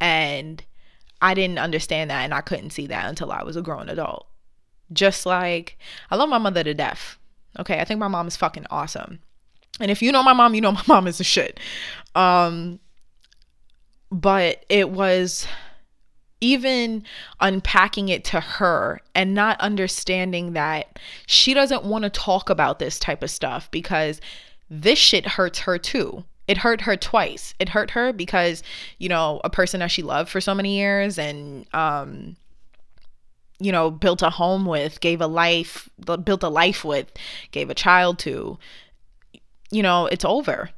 [0.00, 0.62] And
[1.20, 4.26] I didn't understand that and I couldn't see that until I was a grown adult.
[4.92, 5.78] Just like
[6.10, 7.18] I love my mother to death.
[7.58, 9.20] Okay, I think my mom is fucking awesome.
[9.80, 11.58] And if you know my mom, you know my mom is a shit.
[12.14, 12.80] Um
[14.10, 15.46] but it was
[16.42, 17.04] even
[17.40, 22.98] unpacking it to her and not understanding that she doesn't want to talk about this
[22.98, 24.20] type of stuff because
[24.68, 26.24] this shit hurts her too.
[26.48, 27.54] It hurt her twice.
[27.60, 28.64] It hurt her because,
[28.98, 32.36] you know, a person that she loved for so many years and, um,
[33.60, 35.88] you know, built a home with, gave a life,
[36.24, 37.06] built a life with,
[37.52, 38.58] gave a child to,
[39.70, 40.70] you know, it's over.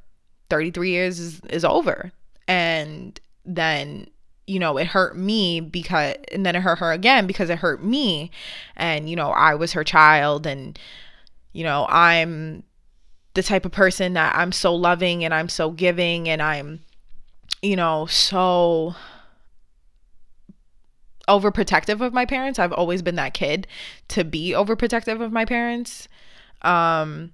[0.51, 2.13] 33 years is, is over.
[2.47, 4.09] And then
[4.47, 7.83] you know, it hurt me because, and then it hurt her again because it hurt
[7.83, 8.31] me.
[8.77, 10.47] And, you know, I was her child.
[10.47, 10.79] And,
[11.53, 12.63] you know, I'm
[13.35, 16.81] the type of person that I'm so loving and I'm so giving and I'm,
[17.63, 18.95] you know, so
[21.29, 22.59] overprotective of my parents.
[22.59, 23.67] I've always been that kid
[24.09, 26.09] to be overprotective of my parents.
[26.63, 27.33] Um,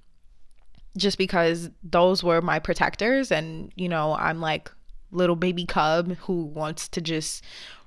[0.96, 3.30] just because those were my protectors.
[3.30, 4.70] And, you know, I'm like,
[5.10, 7.44] little baby cub who wants to just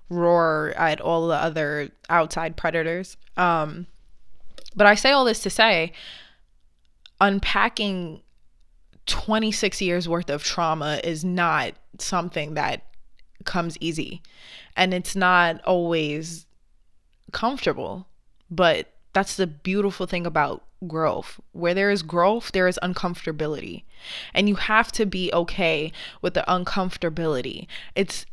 [0.10, 3.18] roar at all the other outside predators.
[3.38, 3.88] Um,
[4.76, 5.94] but I say all this to say,
[7.22, 8.22] unpacking
[9.06, 12.86] 26 years worth of trauma is not something that
[13.46, 14.22] comes easy.
[14.76, 16.46] And it's not always
[17.32, 18.08] comfortable.
[18.50, 21.40] But that's the beautiful thing about growth.
[21.52, 23.84] Where there is growth, there is uncomfortability.
[24.34, 27.68] And you have to be okay with the uncomfortability.
[27.96, 28.26] It's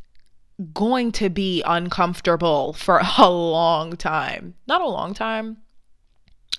[0.74, 4.54] going to be uncomfortable for a long time.
[4.66, 5.58] Not a long time,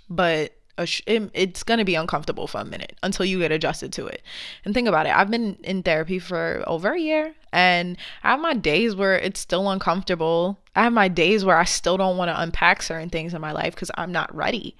[0.09, 4.21] but it's going to be uncomfortable for a minute until you get adjusted to it.
[4.65, 5.15] And think about it.
[5.15, 9.39] I've been in therapy for over a year and I have my days where it's
[9.39, 10.59] still uncomfortable.
[10.75, 13.51] I have my days where I still don't want to unpack certain things in my
[13.51, 14.75] life because I'm not ready.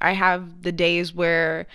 [0.00, 1.66] I have the days where,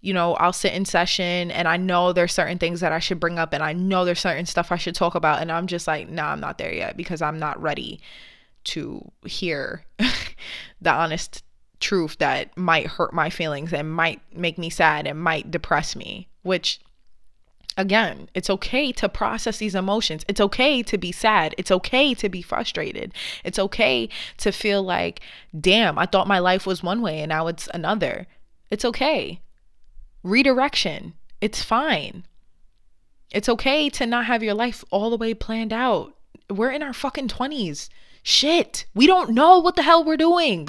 [0.00, 3.20] you know, I'll sit in session and I know there's certain things that I should
[3.20, 5.40] bring up and I know there's certain stuff I should talk about.
[5.40, 8.00] And I'm just like, nah, I'm not there yet because I'm not ready
[8.64, 11.42] to hear the honest
[11.80, 16.28] truth that might hurt my feelings and might make me sad and might depress me,
[16.42, 16.80] which
[17.76, 20.24] again, it's okay to process these emotions.
[20.28, 21.54] It's okay to be sad.
[21.58, 23.12] It's okay to be frustrated.
[23.44, 24.08] It's okay
[24.38, 25.20] to feel like,
[25.58, 28.26] damn, I thought my life was one way and now it's another.
[28.70, 29.40] It's okay.
[30.22, 31.14] Redirection.
[31.40, 32.24] It's fine.
[33.30, 36.14] It's okay to not have your life all the way planned out.
[36.48, 37.88] We're in our fucking 20s.
[38.22, 38.86] Shit.
[38.94, 40.68] We don't know what the hell we're doing.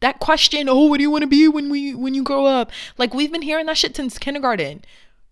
[0.00, 2.70] That question, oh, what do you want to be when we when you grow up?
[2.96, 4.84] Like we've been hearing that shit since kindergarten.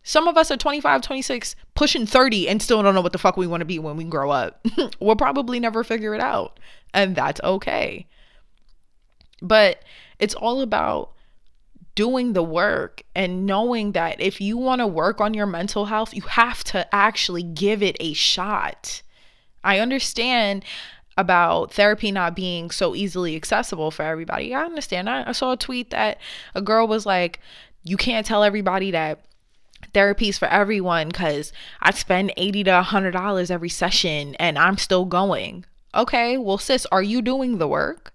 [0.02, 3.36] Some of us are 25, 26, pushing 30 and still don't know what the fuck
[3.36, 4.64] we want to be when we grow up.
[5.00, 6.60] we'll probably never figure it out.
[6.94, 8.06] And that's okay.
[9.42, 9.82] But
[10.20, 11.12] it's all about
[11.96, 16.14] doing the work and knowing that if you want to work on your mental health,
[16.14, 19.02] you have to actually give it a shot.
[19.64, 20.64] I understand
[21.16, 24.54] about therapy not being so easily accessible for everybody.
[24.54, 25.08] I understand.
[25.08, 26.18] I, I saw a tweet that
[26.54, 27.40] a girl was like,
[27.82, 29.24] you can't tell everybody that
[29.94, 35.04] therapies for everyone because I spend 80 to 100 dollars every session and I'm still
[35.04, 35.64] going.
[35.94, 38.12] Okay, well sis, are you doing the work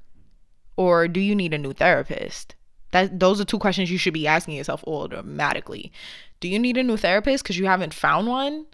[0.75, 2.55] or do you need a new therapist?
[2.91, 5.91] That those are two questions you should be asking yourself automatically.
[6.39, 8.65] Do you need a new therapist because you haven't found one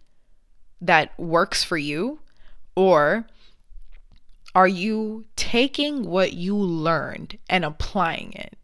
[0.81, 2.19] that works for you
[2.75, 3.25] or
[4.57, 8.57] are you taking what you learned and applying it?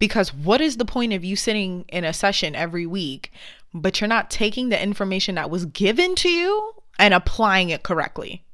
[0.00, 3.30] Because what is the point of you sitting in a session every week,
[3.72, 8.44] but you're not taking the information that was given to you and applying it correctly?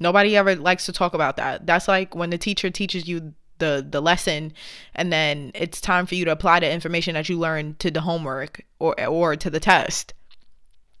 [0.00, 1.66] Nobody ever likes to talk about that.
[1.66, 4.54] That's like when the teacher teaches you the the lesson
[4.94, 8.00] and then it's time for you to apply the information that you learned to the
[8.00, 10.14] homework or or to the test.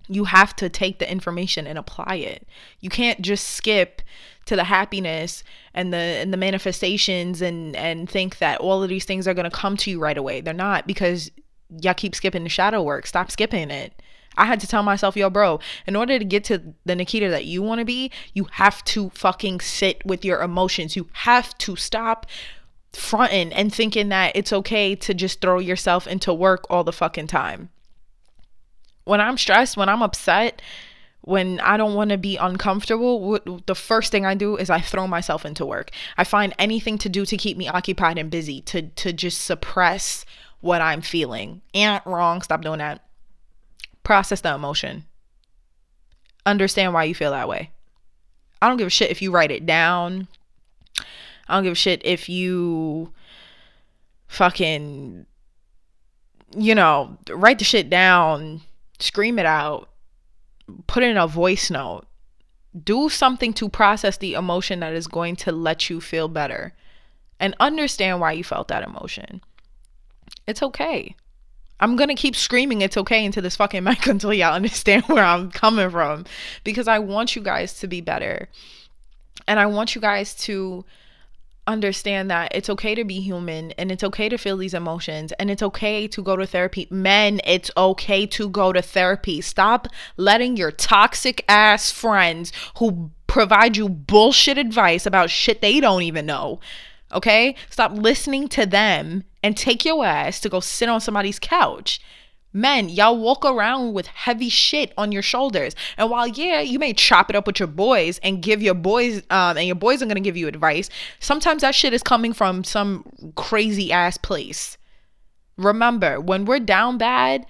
[0.08, 2.46] You have to take the information and apply it.
[2.80, 4.02] You can't just skip
[4.46, 9.04] to the happiness and the and the manifestations and and think that all of these
[9.04, 10.40] things are going to come to you right away.
[10.40, 11.30] They're not because
[11.80, 13.06] y'all keep skipping the shadow work.
[13.06, 14.02] Stop skipping it.
[14.36, 17.44] I had to tell myself, yo, bro, in order to get to the Nikita that
[17.44, 20.96] you want to be, you have to fucking sit with your emotions.
[20.96, 22.26] You have to stop
[22.92, 27.28] fronting and thinking that it's okay to just throw yourself into work all the fucking
[27.28, 27.70] time.
[29.04, 30.62] When I'm stressed, when I'm upset,
[31.22, 35.06] when I don't want to be uncomfortable, the first thing I do is I throw
[35.06, 35.90] myself into work.
[36.18, 40.24] I find anything to do to keep me occupied and busy, to to just suppress
[40.60, 41.62] what I'm feeling.
[41.72, 43.02] And wrong, stop doing that.
[44.02, 45.04] Process the emotion.
[46.46, 47.70] Understand why you feel that way.
[48.60, 50.28] I don't give a shit if you write it down.
[51.48, 53.12] I don't give a shit if you
[54.28, 55.26] fucking
[56.56, 58.62] you know, write the shit down,
[58.98, 59.88] scream it out
[60.86, 62.04] put in a voice note.
[62.82, 66.74] Do something to process the emotion that is going to let you feel better
[67.38, 69.42] and understand why you felt that emotion.
[70.46, 71.14] It's okay.
[71.78, 75.24] I'm going to keep screaming it's okay into this fucking mic until y'all understand where
[75.24, 76.24] I'm coming from
[76.64, 78.48] because I want you guys to be better.
[79.46, 80.84] And I want you guys to
[81.66, 85.50] understand that it's okay to be human and it's okay to feel these emotions and
[85.50, 86.86] it's okay to go to therapy.
[86.90, 89.40] Men, it's okay to go to therapy.
[89.40, 96.02] Stop letting your toxic ass friends who provide you bullshit advice about shit they don't
[96.02, 96.60] even know.
[97.12, 97.54] Okay?
[97.70, 102.00] Stop listening to them and take your ass to go sit on somebody's couch
[102.56, 105.74] Men, y'all walk around with heavy shit on your shoulders.
[105.98, 109.18] And while, yeah, you may chop it up with your boys and give your boys,
[109.28, 110.88] um, and your boys are gonna give you advice,
[111.18, 114.78] sometimes that shit is coming from some crazy ass place.
[115.56, 117.44] Remember, when we're down bad,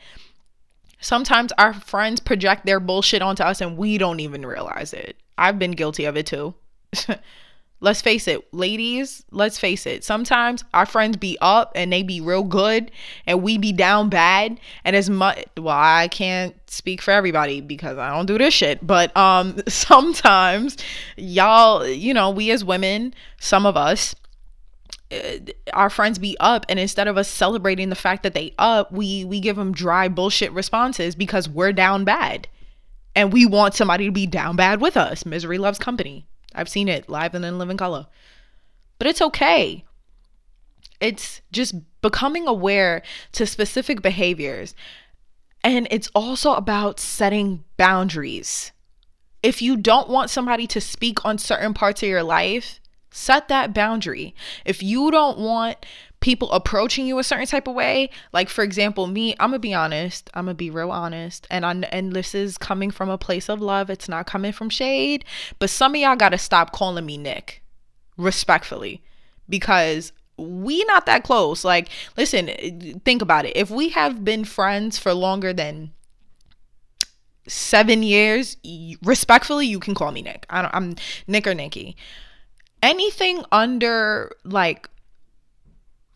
[1.00, 5.18] sometimes our friends project their bullshit onto us and we don't even realize it.
[5.36, 6.54] I've been guilty of it too.
[7.80, 10.04] Let's face it, ladies, let's face it.
[10.04, 12.90] Sometimes our friends be up and they be real good
[13.26, 14.58] and we be down bad.
[14.84, 18.84] And as much well, I can't speak for everybody because I don't do this shit.
[18.86, 20.78] But um sometimes
[21.16, 24.14] y'all, you know, we as women, some of us,
[25.12, 25.38] uh,
[25.74, 29.24] our friends be up and instead of us celebrating the fact that they up we
[29.24, 32.48] we give them dry bullshit responses because we're down bad
[33.14, 36.88] and we want somebody to be down bad with us misery loves company I've seen
[36.88, 38.06] it live and in living color.
[38.98, 39.84] But it's okay.
[41.00, 43.02] It's just becoming aware
[43.32, 44.74] to specific behaviors.
[45.62, 48.72] And it's also about setting boundaries.
[49.42, 52.80] If you don't want somebody to speak on certain parts of your life,
[53.10, 54.34] set that boundary.
[54.64, 55.84] If you don't want
[56.24, 58.08] people approaching you a certain type of way.
[58.32, 60.30] Like for example, me, I'm gonna be honest.
[60.32, 63.60] I'm gonna be real honest, and I and this is coming from a place of
[63.60, 63.90] love.
[63.90, 65.26] It's not coming from shade.
[65.58, 67.62] But some of y'all gotta stop calling me Nick,
[68.16, 69.02] respectfully,
[69.50, 71.62] because we not that close.
[71.62, 72.46] Like, listen,
[73.04, 73.54] think about it.
[73.54, 75.92] If we have been friends for longer than
[77.46, 78.56] seven years,
[79.02, 80.46] respectfully, you can call me Nick.
[80.48, 80.96] I don't, I'm
[81.26, 81.98] Nick or Nikki.
[82.82, 84.88] Anything under like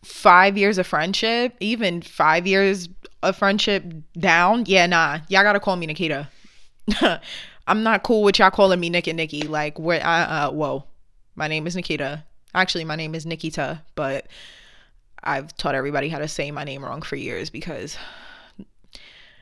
[0.03, 2.89] five years of friendship, even five years
[3.21, 3.83] of friendship
[4.17, 6.29] down, yeah, nah, y'all gotta call me Nikita.
[7.67, 9.41] I'm not cool with y'all calling me Nick and Nikki.
[9.43, 10.85] Like, where, uh, uh, whoa,
[11.35, 12.23] my name is Nikita.
[12.55, 14.27] Actually, my name is Nikita, but
[15.23, 17.97] I've taught everybody how to say my name wrong for years because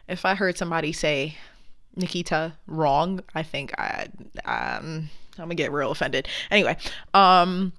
[0.08, 1.38] if I heard somebody say
[1.96, 4.08] Nikita wrong, I think I
[4.46, 6.28] um I'm gonna get real offended.
[6.50, 6.78] Anyway,
[7.14, 7.74] um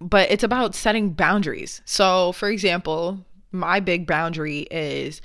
[0.00, 1.82] but it's about setting boundaries.
[1.84, 5.20] So, for example, my big boundary is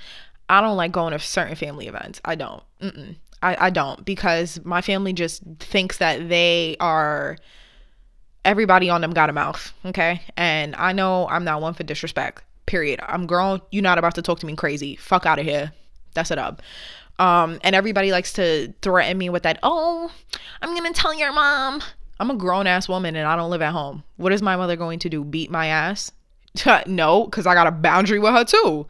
[0.48, 2.20] I don't like going to certain family events.
[2.24, 2.62] I don't.
[2.80, 3.16] Mm-mm.
[3.42, 7.36] I, I don't because my family just thinks that they are
[8.44, 10.20] everybody on them got a mouth, okay?
[10.36, 12.44] And I know I'm not one for disrespect.
[12.66, 13.00] Period.
[13.06, 13.60] I'm grown.
[13.70, 14.96] You're not about to talk to me crazy.
[14.96, 15.72] Fuck out of here.
[16.14, 16.62] That's it up.
[17.18, 20.10] Um, and everybody likes to threaten me with that, oh,
[20.60, 21.82] I'm gonna tell your mom.
[22.22, 24.04] I'm a grown ass woman and I don't live at home.
[24.16, 25.24] What is my mother going to do?
[25.24, 26.12] Beat my ass?
[26.86, 28.86] no, because I got a boundary with her too.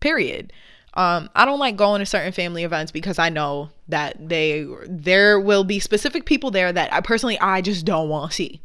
[0.00, 0.52] Period.
[0.94, 5.38] Um, I don't like going to certain family events because I know that they there
[5.38, 8.60] will be specific people there that I personally I just don't want to see.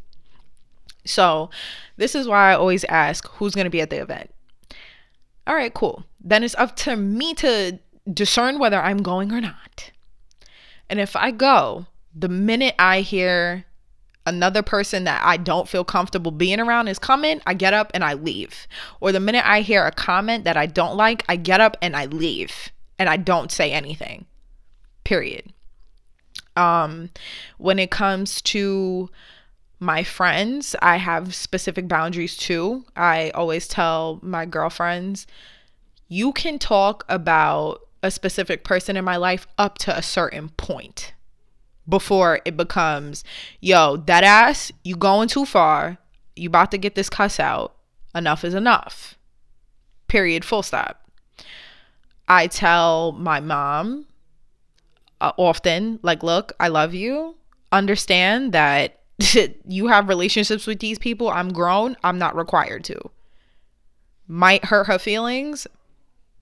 [1.05, 1.51] So,
[1.97, 4.31] this is why I always ask who's going to be at the event.
[5.45, 6.03] All right, cool.
[6.19, 7.77] Then it's up to me to
[8.11, 9.91] discern whether I'm going or not.
[10.89, 13.65] And if I go, the minute I hear
[14.25, 18.03] another person that I don't feel comfortable being around is coming, I get up and
[18.03, 18.67] I leave.
[18.99, 21.95] Or the minute I hear a comment that I don't like, I get up and
[21.95, 24.25] I leave and I don't say anything.
[25.03, 25.51] Period.
[26.55, 27.09] Um
[27.57, 29.09] when it comes to
[29.79, 32.85] my friends, I have specific boundaries too.
[32.95, 35.25] I always tell my girlfriends,
[36.07, 41.13] you can talk about a specific person in my life up to a certain point
[41.87, 43.23] before it becomes,
[43.59, 45.97] yo, that ass, you going too far.
[46.35, 47.75] You about to get this cuss out.
[48.15, 49.15] Enough is enough.
[50.07, 50.43] Period.
[50.45, 51.09] Full stop.
[52.27, 54.05] I tell my mom
[55.19, 57.35] uh, often, like, look, I love you.
[57.71, 58.99] Understand that
[59.67, 61.29] you have relationships with these people.
[61.29, 61.97] I'm grown.
[62.03, 62.97] I'm not required to.
[64.27, 65.67] Might hurt her feelings,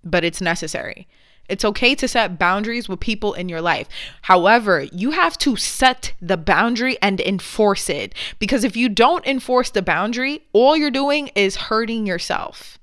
[0.03, 1.07] but it's necessary.
[1.49, 3.87] It's okay to set boundaries with people in your life.
[4.23, 9.71] However, you have to set the boundary and enforce it because if you don't enforce
[9.71, 12.77] the boundary, all you're doing is hurting yourself.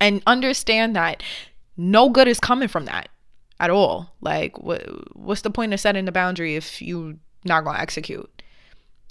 [0.00, 1.22] And understand that
[1.76, 3.08] no good is coming from that
[3.60, 4.14] at all.
[4.20, 4.82] Like what
[5.16, 8.42] what's the point of setting the boundary if you're not going to execute?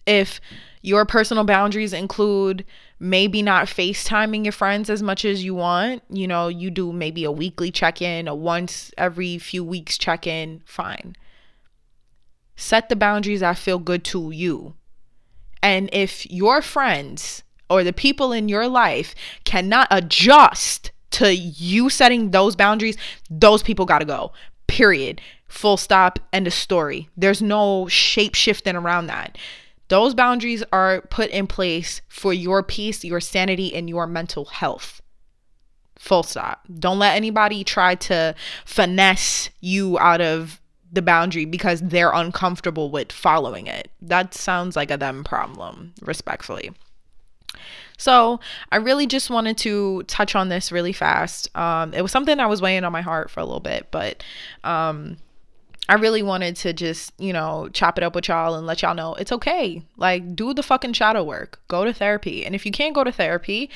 [0.06, 0.42] If
[0.82, 2.66] your personal boundaries include
[3.00, 6.04] maybe not FaceTiming your friends as much as you want.
[6.10, 10.26] You know, you do maybe a weekly check in, a once every few weeks check
[10.26, 11.16] in, fine.
[12.56, 14.76] Set the boundaries that feel good to you.
[15.64, 22.32] And if your friends or the people in your life cannot adjust to you setting
[22.32, 22.98] those boundaries,
[23.30, 24.32] those people got to go.
[24.68, 25.22] Period.
[25.48, 26.20] Full stop.
[26.34, 27.10] End of story.
[27.16, 29.38] There's no shape shifting around that.
[29.92, 35.02] Those boundaries are put in place for your peace, your sanity, and your mental health.
[36.00, 36.66] Full stop.
[36.80, 38.34] Don't let anybody try to
[38.64, 40.62] finesse you out of
[40.94, 43.92] the boundary because they're uncomfortable with following it.
[44.02, 46.72] That sounds like a them problem, respectfully.
[47.98, 48.40] So,
[48.72, 51.54] I really just wanted to touch on this really fast.
[51.54, 54.24] Um, it was something I was weighing on my heart for a little bit, but
[54.64, 55.18] um,
[55.90, 58.96] I really wanted to just, you know, chop it up with y'all and let y'all
[58.96, 59.84] know it's okay.
[59.98, 62.46] Like, do the fucking shadow work, go to therapy.
[62.46, 63.70] And if you can't go to therapy,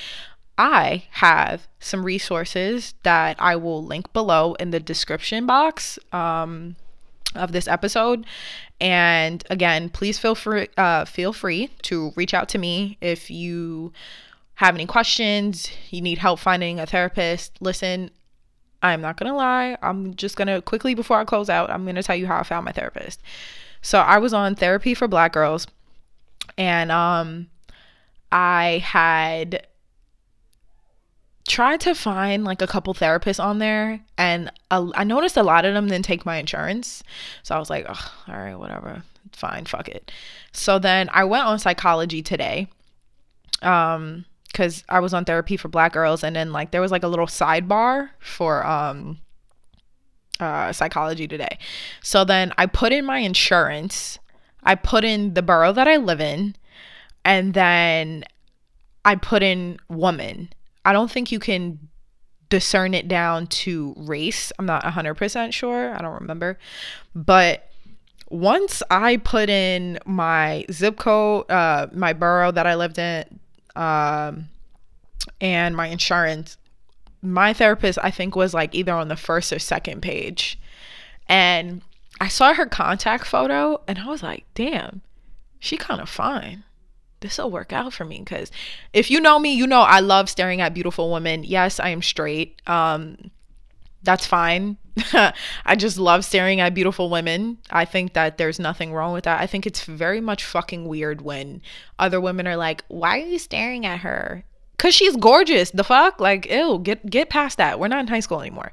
[0.57, 6.77] I have some resources that I will link below in the description box um,
[7.35, 8.25] of this episode.
[8.79, 13.91] And again, please feel free uh, feel free to reach out to me if you
[14.55, 17.57] have any questions, you need help finding a therapist.
[17.59, 18.09] Listen,
[18.81, 19.77] I'm not gonna lie.
[19.81, 22.65] I'm just gonna quickly before I close out, I'm gonna tell you how I found
[22.65, 23.21] my therapist.
[23.81, 25.67] So I was on therapy for black girls
[26.57, 27.47] and um
[28.31, 29.67] I had
[31.47, 35.63] tried to find like a couple therapists on there and a, I noticed a lot
[35.65, 37.03] of them didn't take my insurance.
[37.43, 39.03] So I was like, all right, whatever.
[39.31, 40.11] Fine, fuck it.
[40.51, 42.67] So then I went on psychology today.
[43.61, 47.03] Um because I was on therapy for black girls, and then like there was like
[47.03, 49.19] a little sidebar for um
[50.39, 51.59] uh psychology today.
[52.01, 54.17] So then I put in my insurance,
[54.63, 56.55] I put in the borough that I live in,
[57.25, 58.23] and then
[59.03, 60.49] I put in woman.
[60.85, 61.89] I don't think you can
[62.47, 64.53] discern it down to race.
[64.57, 65.93] I'm not 100% sure.
[65.93, 66.59] I don't remember.
[67.15, 67.69] But
[68.29, 73.39] once I put in my zip code, uh, my borough that I lived in,
[73.75, 74.49] um,
[75.41, 76.57] and my insurance,
[77.21, 80.59] my therapist, I think, was like either on the first or second page.
[81.27, 81.81] And
[82.19, 85.01] I saw her contact photo and I was like, damn,
[85.59, 86.63] she kind of fine.
[87.21, 88.51] This will work out for me because
[88.93, 91.43] if you know me, you know I love staring at beautiful women.
[91.43, 92.61] Yes, I am straight.
[92.67, 93.31] Um,
[94.05, 94.77] that's fine.
[95.65, 97.57] I just love staring at beautiful women.
[97.69, 99.41] I think that there's nothing wrong with that.
[99.41, 101.61] I think it's very much fucking weird when
[101.99, 104.45] other women are like, "Why are you staring at her?"
[104.77, 105.71] Cause she's gorgeous.
[105.71, 107.79] The fuck, like, ew, get get past that.
[107.79, 108.71] We're not in high school anymore.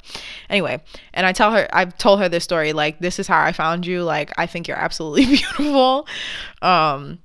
[0.50, 0.82] Anyway,
[1.14, 2.72] and I tell her, I've told her this story.
[2.72, 4.02] Like, this is how I found you.
[4.02, 6.06] Like, I think you're absolutely beautiful.
[6.60, 7.20] Um,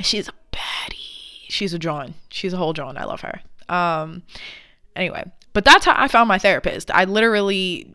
[0.00, 1.44] she's a baddie.
[1.48, 2.14] She's a John.
[2.30, 2.96] She's a whole John.
[2.96, 3.40] I love her.
[3.68, 4.22] Um,
[4.94, 5.24] anyway,
[5.56, 6.90] but that's how I found my therapist.
[6.90, 7.90] I literally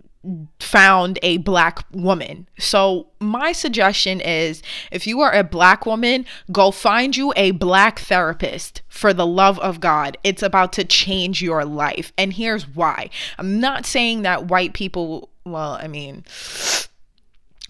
[0.59, 2.47] found a black woman.
[2.57, 7.99] So, my suggestion is if you are a black woman, go find you a black
[7.99, 10.17] therapist for the love of God.
[10.23, 12.11] It's about to change your life.
[12.17, 16.23] And here's why I'm not saying that white people, well, I mean,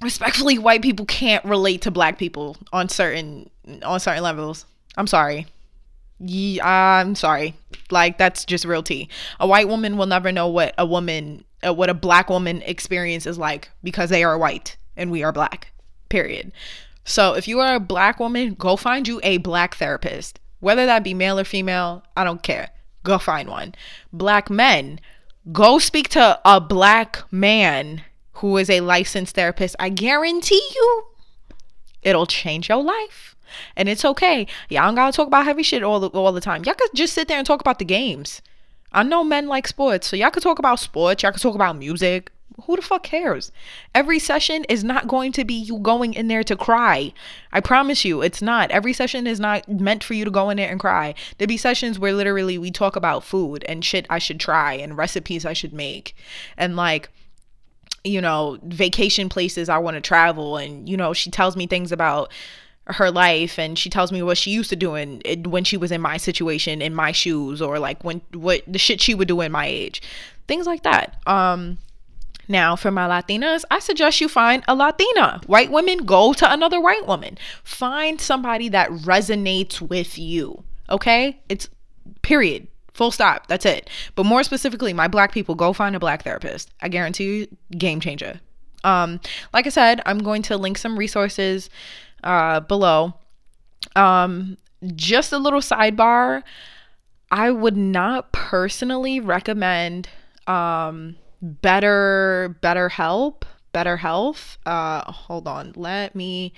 [0.02, 3.50] respectfully, white people can't relate to black people on certain
[3.84, 4.66] on certain levels.
[4.96, 5.48] I'm sorry.
[6.24, 7.56] Yeah, I'm sorry.
[7.90, 9.10] Like that's just real tea.
[9.40, 13.26] A white woman will never know what a woman, uh, what a black woman experience
[13.26, 15.72] is like because they are white and we are black.
[16.10, 16.52] Period.
[17.04, 21.04] So if you are a black woman, go find you a black therapist, whether that
[21.04, 22.04] be male or female.
[22.16, 22.70] I don't care.
[23.04, 23.74] Go find one.
[24.14, 25.00] Black men,
[25.52, 28.04] go speak to a black man
[28.34, 29.76] who is a licensed therapist.
[29.80, 31.06] I guarantee you,
[32.04, 33.31] it'll change your life.
[33.76, 34.48] And it's okay.
[34.70, 36.64] Y'all don't gotta talk about heavy shit all the, all the time.
[36.64, 38.42] Y'all could just sit there and talk about the games.
[38.94, 41.24] I know men like sports, so y'all could talk about sports.
[41.24, 42.32] Y'all could talk about music.
[42.66, 43.52] Who the fuck cares?
[43.96, 47.14] Every session is not going to be you going in there to cry.
[47.52, 48.70] I promise you, it's not.
[48.72, 51.16] Every session is not meant for you to go in there and cry.
[51.38, 54.98] There be sessions where literally we talk about food and shit I should try and
[54.98, 56.16] recipes I should make.
[56.58, 57.10] And like,
[58.04, 60.58] you know, vacation places I want to travel.
[60.58, 62.32] And, you know, she tells me things about
[62.94, 65.92] her life and she tells me what she used to do in, when she was
[65.92, 69.42] in my situation in my shoes or like when what the shit she would do
[69.42, 70.02] in my age.
[70.48, 71.18] Things like that.
[71.28, 71.78] Um
[72.48, 75.42] now for my latinas i suggest you find a latina.
[75.46, 77.38] White women go to another white woman.
[77.64, 81.40] Find somebody that resonates with you okay?
[81.50, 81.70] It's
[82.22, 82.68] period.
[82.94, 83.48] Full stop.
[83.48, 83.90] That's it.
[84.16, 86.70] But more specifically my black people go find a black therapist.
[86.82, 88.40] I guarantee you game changer.
[88.84, 89.20] Um
[89.54, 91.70] like i said i'm going to link some resources
[92.24, 93.14] uh, below.
[93.96, 94.58] Um,
[94.96, 96.44] just a little sidebar.
[97.30, 100.10] I would not personally recommend
[100.48, 106.54] um, better better help better health uh hold on let me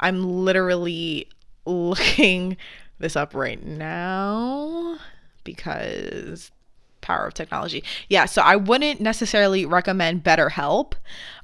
[0.00, 1.28] i'm literally
[1.66, 2.56] looking
[2.98, 4.98] this up right now
[5.44, 6.50] because
[7.04, 7.84] power of technology.
[8.08, 10.94] Yeah, so I wouldn't necessarily recommend BetterHelp.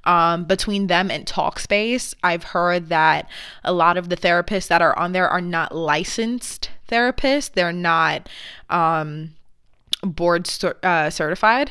[0.04, 3.28] Um, between them and Talkspace, I've heard that
[3.62, 7.52] a lot of the therapists that are on there are not licensed therapists.
[7.52, 8.28] They're not
[8.70, 9.34] um,
[10.02, 10.48] board
[10.82, 11.70] uh, certified.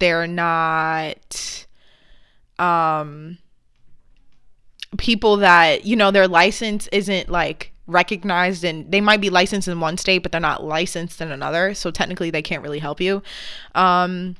[0.00, 1.66] They're not
[2.58, 3.38] um,
[4.98, 9.80] people that, you know, their license isn't like recognized and they might be licensed in
[9.80, 11.74] one state but they're not licensed in another.
[11.74, 13.22] So technically they can't really help you.
[13.74, 14.36] Um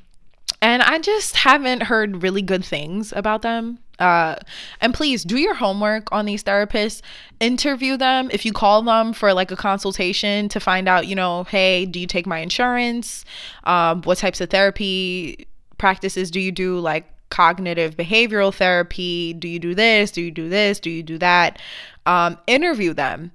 [0.60, 3.78] and i just haven't heard really good things about them.
[3.98, 4.36] Uh
[4.80, 7.02] and please do your homework on these therapists.
[7.40, 8.30] Interview them.
[8.32, 12.00] If you call them for like a consultation to find out you know hey do
[12.00, 13.24] you take my insurance?
[13.64, 15.46] Um what types of therapy
[15.78, 16.78] practices do you do?
[16.78, 19.32] Like cognitive behavioral therapy.
[19.32, 20.10] Do you do this?
[20.10, 20.78] Do you do this?
[20.78, 21.58] Do you do that?
[22.04, 23.32] Um, interview them.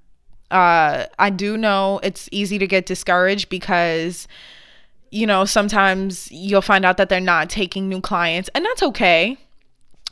[0.49, 4.27] Uh, I do know it's easy to get discouraged because,
[5.11, 9.37] you know, sometimes you'll find out that they're not taking new clients, and that's okay.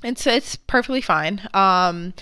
[0.04, 1.48] It's it's perfectly fine.
[1.54, 2.14] Um,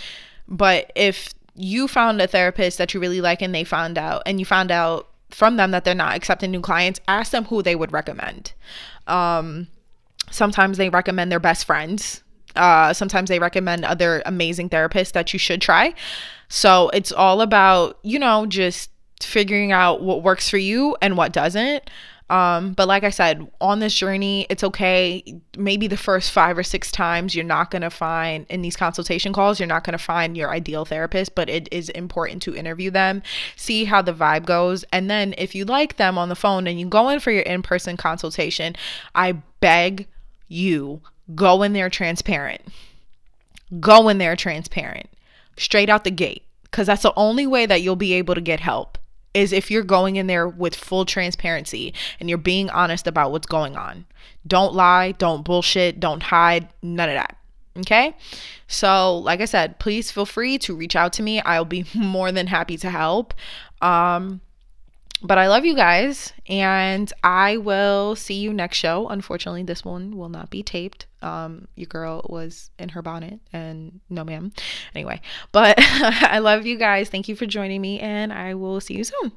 [0.47, 4.39] but if you found a therapist that you really like and they found out and
[4.39, 7.75] you found out from them that they're not accepting new clients, ask them who they
[7.75, 8.53] would recommend.
[9.07, 9.67] Um,
[10.31, 12.23] sometimes they recommend their best friends
[12.55, 15.93] uh, sometimes they recommend other amazing therapists that you should try.
[16.49, 18.89] So it's all about, you know, just
[19.21, 21.89] figuring out what works for you and what doesn't.
[22.29, 25.41] Um, but like I said, on this journey, it's okay.
[25.57, 29.33] Maybe the first five or six times you're not going to find in these consultation
[29.33, 32.89] calls, you're not going to find your ideal therapist, but it is important to interview
[32.89, 33.21] them,
[33.55, 34.83] see how the vibe goes.
[34.91, 37.43] And then if you like them on the phone and you go in for your
[37.43, 38.75] in person consultation,
[39.13, 40.07] I beg
[40.47, 41.01] you,
[41.35, 42.61] go in there transparent.
[43.79, 45.09] Go in there transparent,
[45.57, 48.59] straight out the gate, because that's the only way that you'll be able to get
[48.59, 48.97] help
[49.33, 53.47] is if you're going in there with full transparency and you're being honest about what's
[53.47, 54.05] going on.
[54.45, 57.37] Don't lie, don't bullshit, don't hide, none of that.
[57.77, 58.15] Okay?
[58.67, 61.41] So, like I said, please feel free to reach out to me.
[61.41, 63.33] I'll be more than happy to help.
[63.81, 64.41] Um
[65.23, 69.07] but I love you guys, and I will see you next show.
[69.07, 71.05] Unfortunately, this one will not be taped.
[71.21, 74.51] Um, your girl was in her bonnet, and no, ma'am.
[74.93, 75.21] Anyway,
[75.51, 77.09] but I love you guys.
[77.09, 79.31] Thank you for joining me, and I will see you soon.